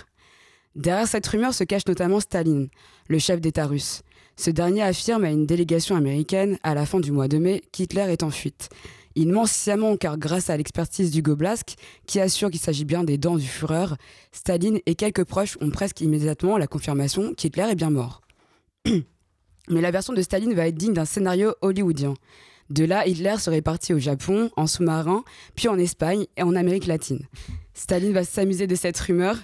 Derrière 0.76 1.08
cette 1.08 1.28
rumeur 1.28 1.54
se 1.54 1.64
cache 1.64 1.88
notamment 1.88 2.20
Staline, 2.20 2.70
le 3.08 3.20
chef 3.20 3.40
d'État 3.40 3.66
russe. 3.66 4.02
Ce 4.38 4.50
dernier 4.50 4.82
affirme 4.82 5.24
à 5.24 5.32
une 5.32 5.46
délégation 5.46 5.96
américaine, 5.96 6.58
à 6.64 6.76
la 6.76 6.86
fin 6.86 7.00
du 7.00 7.12
mois 7.12 7.30
de 7.30 7.38
mai, 7.38 7.64
qu'Hitler 7.72 8.08
est 8.10 8.24
en 8.24 8.30
fuite. 8.30 8.70
Il 9.16 9.32
ment 9.32 9.46
sciemment 9.46 9.96
car 9.96 10.18
grâce 10.18 10.50
à 10.50 10.58
l'expertise 10.58 11.12
d'Hugo 11.12 11.36
Blask, 11.36 11.76
qui 12.06 12.20
assure 12.20 12.50
qu'il 12.50 12.60
s'agit 12.60 12.86
bien 12.86 13.04
des 13.04 13.18
dents 13.18 13.38
du 13.38 13.48
Führer, 13.48 13.96
Staline 14.32 14.80
et 14.86 14.96
quelques 14.96 15.24
proches 15.24 15.58
ont 15.62 15.70
presque 15.70 16.02
immédiatement 16.02 16.58
la 16.58 16.68
confirmation 16.68 17.34
qu'Hitler 17.34 17.70
est 17.72 17.76
bien 17.76 17.90
mort. 17.90 18.22
Mais 18.86 19.82
la 19.82 19.92
version 19.92 20.14
de 20.14 20.22
Staline 20.22 20.54
va 20.54 20.68
être 20.68 20.76
digne 20.76 20.94
d'un 20.94 21.06
scénario 21.06 21.56
hollywoodien. 21.62 22.14
De 22.70 22.84
là, 22.84 23.08
Hitler 23.08 23.36
serait 23.38 23.62
parti 23.62 23.94
au 23.94 24.00
Japon, 24.00 24.50
en 24.58 24.68
sous-marin, 24.68 25.24
puis 25.56 25.68
en 25.68 25.78
Espagne 25.78 26.26
et 26.36 26.44
en 26.44 26.56
Amérique 26.56 26.88
latine. 26.88 27.22
Staline 27.74 28.14
va 28.14 28.24
s'amuser 28.24 28.68
de 28.68 28.76
cette 28.76 29.00
rumeur 29.00 29.38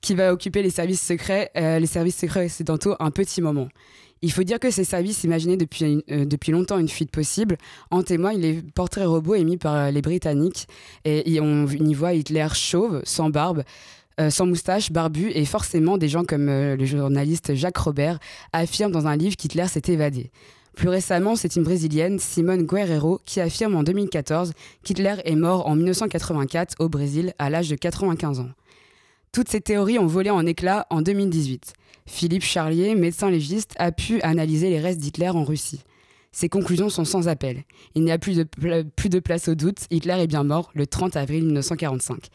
qui 0.00 0.14
va 0.14 0.32
occuper 0.32 0.62
les 0.62 0.70
services 0.70 1.00
secrets, 1.00 1.50
euh, 1.56 1.78
les 1.78 1.86
services 1.86 2.16
secrets 2.16 2.46
occidentaux 2.46 2.96
un 2.98 3.10
petit 3.10 3.40
moment. 3.40 3.68
Il 4.24 4.30
faut 4.30 4.44
dire 4.44 4.60
que 4.60 4.70
ces 4.70 4.84
services 4.84 5.24
imaginaient 5.24 5.56
depuis, 5.56 6.04
euh, 6.10 6.24
depuis 6.24 6.52
longtemps 6.52 6.78
une 6.78 6.88
fuite 6.88 7.10
possible. 7.10 7.58
En 7.90 8.04
témoignent 8.04 8.40
les 8.40 8.62
portraits 8.62 9.06
robots 9.06 9.34
émis 9.34 9.56
par 9.56 9.74
euh, 9.74 9.90
les 9.90 10.00
Britanniques. 10.00 10.68
Et, 11.04 11.40
on 11.40 11.66
y 11.66 11.94
voit 11.94 12.14
Hitler 12.14 12.46
chauve, 12.54 13.02
sans 13.04 13.30
barbe, 13.30 13.64
euh, 14.20 14.30
sans 14.30 14.46
moustache, 14.46 14.92
barbu, 14.92 15.30
et 15.34 15.44
forcément 15.44 15.98
des 15.98 16.08
gens 16.08 16.24
comme 16.24 16.46
le 16.46 16.84
journaliste 16.84 17.54
Jacques 17.54 17.78
Robert 17.78 18.20
affirment 18.52 18.92
dans 18.92 19.08
un 19.08 19.16
livre 19.16 19.36
qu'Hitler 19.36 19.66
s'est 19.66 19.82
évadé. 19.88 20.30
Plus 20.76 20.88
récemment, 20.88 21.34
c'est 21.34 21.56
une 21.56 21.64
Brésilienne, 21.64 22.18
Simone 22.18 22.64
Guerrero, 22.64 23.20
qui 23.26 23.40
affirme 23.40 23.74
en 23.74 23.82
2014 23.82 24.52
qu'Hitler 24.84 25.16
est 25.24 25.34
mort 25.34 25.66
en 25.66 25.74
1984 25.74 26.76
au 26.78 26.88
Brésil 26.88 27.34
à 27.38 27.50
l'âge 27.50 27.68
de 27.68 27.74
95 27.74 28.40
ans. 28.40 28.48
Toutes 29.32 29.48
ces 29.48 29.60
théories 29.60 29.98
ont 29.98 30.06
volé 30.06 30.30
en 30.30 30.46
éclats 30.46 30.86
en 30.90 31.02
2018. 31.02 31.74
Philippe 32.06 32.44
Charlier, 32.44 32.94
médecin 32.94 33.30
légiste, 33.30 33.74
a 33.78 33.92
pu 33.92 34.20
analyser 34.22 34.70
les 34.70 34.80
restes 34.80 35.00
d'Hitler 35.00 35.28
en 35.28 35.44
Russie. 35.44 35.80
Ses 36.32 36.48
conclusions 36.48 36.88
sont 36.88 37.04
sans 37.04 37.28
appel. 37.28 37.64
Il 37.94 38.04
n'y 38.04 38.12
a 38.12 38.18
plus 38.18 38.36
de, 38.36 39.18
place 39.18 39.48
au 39.48 39.54
doute, 39.54 39.80
Hitler 39.90 40.16
est 40.18 40.26
bien 40.26 40.44
mort 40.44 40.70
le 40.74 40.86
30 40.86 41.16
avril 41.16 41.44
1945. 41.44 42.28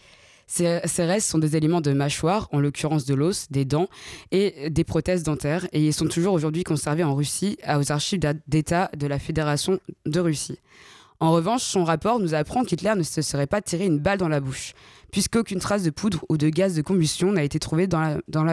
Ces, 0.49 0.79
restes 0.99 1.29
sont 1.29 1.39
des 1.39 1.57
éléments 1.57 1.81
de 1.81 1.91
mâchoire, 1.91 2.47
en 2.53 2.59
l'occurrence 2.59 3.05
de 3.05 3.13
l'os, 3.13 3.51
des 3.51 3.65
dents 3.65 3.89
et 4.31 4.69
des 4.69 4.83
prothèses 4.85 5.23
dentaires, 5.23 5.67
et 5.73 5.85
ils 5.85 5.93
sont 5.93 6.07
toujours 6.07 6.33
aujourd'hui 6.33 6.63
conservés 6.63 7.03
en 7.03 7.15
Russie, 7.15 7.57
aux 7.67 7.91
archives 7.91 8.21
d'État 8.47 8.89
de 8.95 9.07
la 9.07 9.19
Fédération 9.19 9.79
de 10.05 10.19
Russie. 10.21 10.59
En 11.19 11.31
revanche, 11.31 11.63
son 11.63 11.83
rapport 11.83 12.19
nous 12.19 12.33
apprend 12.33 12.63
qu'Hitler 12.63 12.93
ne 12.95 13.03
se 13.03 13.21
serait 13.21 13.47
pas 13.47 13.61
tiré 13.61 13.85
une 13.85 13.99
balle 13.99 14.19
dans 14.19 14.27
la 14.27 14.39
bouche 14.39 14.73
puisqu'aucune 15.11 15.59
trace 15.59 15.83
de 15.83 15.89
poudre 15.89 16.25
ou 16.29 16.37
de 16.37 16.49
gaz 16.49 16.75
de 16.75 16.81
combustion 16.81 17.31
n'a 17.31 17.43
été 17.43 17.59
trouvée 17.59 17.87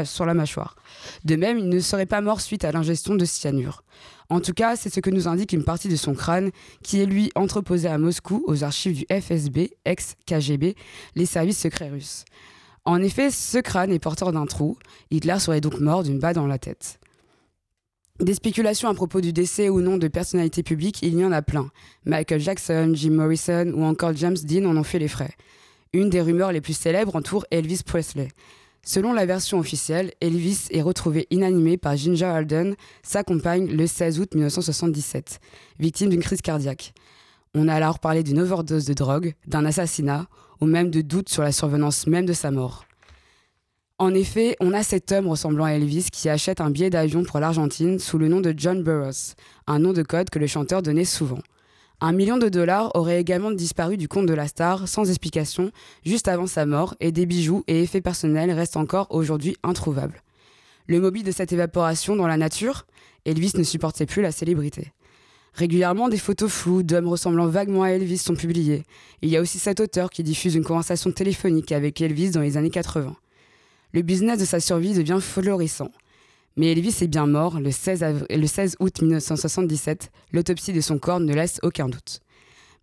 sur 0.04 0.26
la 0.26 0.34
mâchoire. 0.34 0.76
De 1.24 1.36
même, 1.36 1.58
il 1.58 1.68
ne 1.68 1.80
serait 1.80 2.06
pas 2.06 2.20
mort 2.20 2.40
suite 2.40 2.64
à 2.64 2.72
l'ingestion 2.72 3.14
de 3.14 3.24
cyanure. 3.24 3.82
En 4.30 4.40
tout 4.40 4.52
cas, 4.52 4.76
c'est 4.76 4.92
ce 4.92 5.00
que 5.00 5.10
nous 5.10 5.28
indique 5.28 5.52
une 5.52 5.64
partie 5.64 5.88
de 5.88 5.96
son 5.96 6.14
crâne, 6.14 6.50
qui 6.82 7.00
est 7.00 7.06
lui 7.06 7.30
entreposé 7.34 7.88
à 7.88 7.98
Moscou 7.98 8.42
aux 8.46 8.64
archives 8.64 8.96
du 8.96 9.06
FSB, 9.10 9.70
ex-KGB, 9.84 10.76
les 11.14 11.26
services 11.26 11.58
secrets 11.58 11.90
russes. 11.90 12.24
En 12.86 13.02
effet, 13.02 13.30
ce 13.30 13.58
crâne 13.58 13.92
est 13.92 13.98
porteur 13.98 14.32
d'un 14.32 14.46
trou. 14.46 14.78
Hitler 15.10 15.38
serait 15.38 15.60
donc 15.60 15.80
mort 15.80 16.02
d'une 16.02 16.18
balle 16.18 16.34
dans 16.34 16.46
la 16.46 16.58
tête. 16.58 16.98
Des 18.20 18.34
spéculations 18.34 18.88
à 18.88 18.94
propos 18.94 19.20
du 19.20 19.32
décès 19.32 19.68
ou 19.68 19.80
non 19.80 19.96
de 19.96 20.06
personnalités 20.06 20.62
publiques, 20.62 21.02
il 21.02 21.18
y 21.18 21.24
en 21.24 21.32
a 21.32 21.42
plein. 21.42 21.72
Michael 22.04 22.40
Jackson, 22.40 22.92
Jim 22.94 23.10
Morrison 23.10 23.72
ou 23.74 23.82
encore 23.82 24.14
James 24.14 24.36
Dean 24.36 24.66
en 24.66 24.76
ont 24.76 24.84
fait 24.84 25.00
les 25.00 25.08
frais. 25.08 25.32
Une 25.92 26.10
des 26.10 26.20
rumeurs 26.20 26.52
les 26.52 26.60
plus 26.60 26.78
célèbres 26.78 27.16
entoure 27.16 27.44
Elvis 27.50 27.80
Presley. 27.84 28.28
Selon 28.84 29.12
la 29.12 29.26
version 29.26 29.58
officielle, 29.58 30.12
Elvis 30.20 30.68
est 30.70 30.80
retrouvé 30.80 31.26
inanimé 31.30 31.76
par 31.76 31.96
Ginger 31.96 32.26
Alden, 32.26 32.76
sa 33.02 33.24
compagne, 33.24 33.66
le 33.66 33.88
16 33.88 34.20
août 34.20 34.32
1977, 34.32 35.40
victime 35.80 36.10
d'une 36.10 36.22
crise 36.22 36.40
cardiaque. 36.40 36.94
On 37.52 37.66
a 37.66 37.74
alors 37.74 37.98
parlé 37.98 38.22
d'une 38.22 38.38
overdose 38.38 38.84
de 38.84 38.94
drogue, 38.94 39.34
d'un 39.48 39.64
assassinat, 39.64 40.28
ou 40.60 40.66
même 40.66 40.90
de 40.90 41.00
doutes 41.00 41.30
sur 41.30 41.42
la 41.42 41.50
survenance 41.50 42.06
même 42.06 42.26
de 42.26 42.32
sa 42.32 42.52
mort. 42.52 42.84
En 43.98 44.12
effet, 44.12 44.56
on 44.58 44.72
a 44.72 44.82
cet 44.82 45.12
homme 45.12 45.28
ressemblant 45.28 45.66
à 45.66 45.70
Elvis 45.70 46.08
qui 46.10 46.28
achète 46.28 46.60
un 46.60 46.70
billet 46.70 46.90
d'avion 46.90 47.22
pour 47.22 47.38
l'Argentine 47.38 48.00
sous 48.00 48.18
le 48.18 48.26
nom 48.26 48.40
de 48.40 48.52
John 48.56 48.82
Burroughs, 48.82 49.36
un 49.68 49.78
nom 49.78 49.92
de 49.92 50.02
code 50.02 50.30
que 50.30 50.40
le 50.40 50.48
chanteur 50.48 50.82
donnait 50.82 51.04
souvent. 51.04 51.38
Un 52.00 52.10
million 52.10 52.36
de 52.36 52.48
dollars 52.48 52.90
aurait 52.96 53.20
également 53.20 53.52
disparu 53.52 53.96
du 53.96 54.08
compte 54.08 54.26
de 54.26 54.34
la 54.34 54.48
star 54.48 54.88
sans 54.88 55.08
explication 55.08 55.70
juste 56.04 56.26
avant 56.26 56.48
sa 56.48 56.66
mort 56.66 56.96
et 56.98 57.12
des 57.12 57.24
bijoux 57.24 57.62
et 57.68 57.82
effets 57.82 58.00
personnels 58.00 58.50
restent 58.50 58.76
encore 58.76 59.06
aujourd'hui 59.10 59.56
introuvables. 59.62 60.22
Le 60.88 61.00
mobile 61.00 61.22
de 61.22 61.30
cette 61.30 61.52
évaporation 61.52 62.16
dans 62.16 62.26
la 62.26 62.36
nature, 62.36 62.86
Elvis 63.24 63.52
ne 63.54 63.62
supportait 63.62 64.06
plus 64.06 64.22
la 64.22 64.32
célébrité. 64.32 64.92
Régulièrement, 65.52 66.08
des 66.08 66.18
photos 66.18 66.50
floues 66.50 66.82
d'hommes 66.82 67.06
ressemblant 67.06 67.46
vaguement 67.46 67.84
à 67.84 67.90
Elvis 67.90 68.18
sont 68.18 68.34
publiées. 68.34 68.82
Il 69.22 69.28
y 69.28 69.36
a 69.36 69.40
aussi 69.40 69.60
cet 69.60 69.78
auteur 69.78 70.10
qui 70.10 70.24
diffuse 70.24 70.56
une 70.56 70.64
conversation 70.64 71.12
téléphonique 71.12 71.70
avec 71.70 72.00
Elvis 72.00 72.32
dans 72.32 72.40
les 72.40 72.56
années 72.56 72.70
80. 72.70 73.14
Le 73.94 74.02
business 74.02 74.40
de 74.40 74.44
sa 74.44 74.58
survie 74.58 74.92
devient 74.92 75.20
florissant. 75.20 75.92
Mais 76.56 76.72
Elvis 76.72 76.96
est 77.00 77.06
bien 77.06 77.28
mort 77.28 77.60
le 77.60 77.70
16, 77.70 78.76
août 78.80 79.00
1977. 79.00 80.10
L'autopsie 80.32 80.72
de 80.72 80.80
son 80.80 80.98
corps 80.98 81.20
ne 81.20 81.32
laisse 81.32 81.60
aucun 81.62 81.88
doute. 81.88 82.18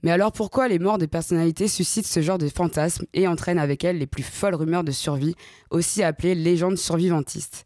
Mais 0.03 0.11
alors 0.11 0.31
pourquoi 0.31 0.69
les 0.69 0.79
morts 0.79 0.97
des 0.97 1.09
personnalités 1.09 1.67
suscitent 1.67 2.07
ce 2.07 2.21
genre 2.21 2.37
de 2.37 2.47
fantasmes 2.47 3.05
et 3.13 3.27
entraînent 3.27 3.59
avec 3.59 3.83
elles 3.83 3.97
les 3.97 4.07
plus 4.07 4.23
folles 4.23 4.55
rumeurs 4.55 4.85
de 4.85 4.93
survie, 4.93 5.35
aussi 5.69 6.01
appelées 6.01 6.33
légendes 6.33 6.77
survivantistes? 6.77 7.65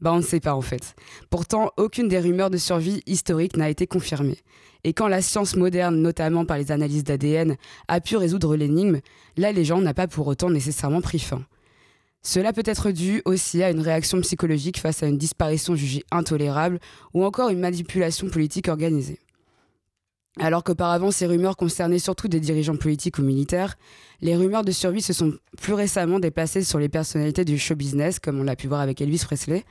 Bah 0.00 0.12
on 0.12 0.16
ne 0.16 0.22
sait 0.22 0.40
pas 0.40 0.56
en 0.56 0.60
fait. 0.60 0.96
Pourtant, 1.30 1.70
aucune 1.76 2.08
des 2.08 2.18
rumeurs 2.18 2.50
de 2.50 2.56
survie 2.56 3.02
historiques 3.06 3.56
n'a 3.56 3.70
été 3.70 3.86
confirmée. 3.86 4.38
Et 4.82 4.94
quand 4.94 5.06
la 5.06 5.22
science 5.22 5.54
moderne, 5.54 6.02
notamment 6.02 6.44
par 6.44 6.58
les 6.58 6.72
analyses 6.72 7.04
d'ADN, 7.04 7.56
a 7.86 8.00
pu 8.00 8.16
résoudre 8.16 8.56
l'énigme, 8.56 8.98
la 9.36 9.52
légende 9.52 9.84
n'a 9.84 9.94
pas 9.94 10.08
pour 10.08 10.26
autant 10.26 10.50
nécessairement 10.50 11.00
pris 11.00 11.20
fin. 11.20 11.44
Cela 12.22 12.52
peut 12.52 12.62
être 12.64 12.90
dû 12.90 13.22
aussi 13.24 13.62
à 13.62 13.70
une 13.70 13.80
réaction 13.80 14.20
psychologique 14.20 14.78
face 14.78 15.02
à 15.02 15.06
une 15.06 15.16
disparition 15.16 15.74
jugée 15.74 16.04
intolérable 16.10 16.78
ou 17.14 17.24
encore 17.24 17.48
une 17.48 17.60
manipulation 17.60 18.28
politique 18.28 18.68
organisée. 18.68 19.18
Alors 20.38 20.62
qu'auparavant 20.62 21.10
ces 21.10 21.26
rumeurs 21.26 21.56
concernaient 21.56 21.98
surtout 21.98 22.28
des 22.28 22.40
dirigeants 22.40 22.76
politiques 22.76 23.18
ou 23.18 23.22
militaires, 23.22 23.76
les 24.20 24.36
rumeurs 24.36 24.64
de 24.64 24.70
survie 24.70 25.02
se 25.02 25.12
sont 25.12 25.32
plus 25.60 25.72
récemment 25.72 26.20
déplacées 26.20 26.62
sur 26.62 26.78
les 26.78 26.88
personnalités 26.88 27.44
du 27.44 27.58
show 27.58 27.74
business, 27.74 28.18
comme 28.18 28.38
on 28.38 28.44
l'a 28.44 28.56
pu 28.56 28.68
voir 28.68 28.80
avec 28.80 29.00
Elvis 29.00 29.24
Presley, 29.24 29.64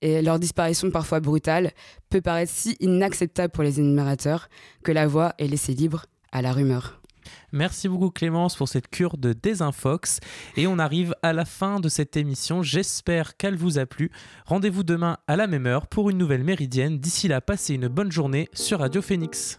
et 0.00 0.20
leur 0.20 0.38
disparition 0.38 0.90
parfois 0.90 1.20
brutale 1.20 1.70
peut 2.10 2.20
paraître 2.20 2.52
si 2.52 2.76
inacceptable 2.80 3.52
pour 3.52 3.62
les 3.62 3.78
énumérateurs 3.78 4.48
que 4.82 4.92
la 4.92 5.06
voix 5.06 5.34
est 5.38 5.46
laissée 5.46 5.74
libre 5.74 6.06
à 6.32 6.42
la 6.42 6.52
rumeur. 6.52 7.01
Merci 7.52 7.88
beaucoup 7.88 8.10
Clémence 8.10 8.56
pour 8.56 8.68
cette 8.68 8.88
cure 8.88 9.16
de 9.16 9.32
désinfox. 9.32 10.20
Et 10.56 10.66
on 10.66 10.78
arrive 10.78 11.14
à 11.22 11.32
la 11.32 11.44
fin 11.44 11.80
de 11.80 11.88
cette 11.88 12.16
émission. 12.16 12.62
J'espère 12.62 13.36
qu'elle 13.36 13.56
vous 13.56 13.78
a 13.78 13.86
plu. 13.86 14.10
Rendez-vous 14.46 14.82
demain 14.82 15.18
à 15.26 15.36
la 15.36 15.46
même 15.46 15.66
heure 15.66 15.86
pour 15.86 16.10
une 16.10 16.18
nouvelle 16.18 16.44
méridienne. 16.44 16.98
D'ici 16.98 17.28
là, 17.28 17.40
passez 17.40 17.74
une 17.74 17.88
bonne 17.88 18.12
journée 18.12 18.48
sur 18.52 18.80
Radio 18.80 19.02
Phoenix. 19.02 19.58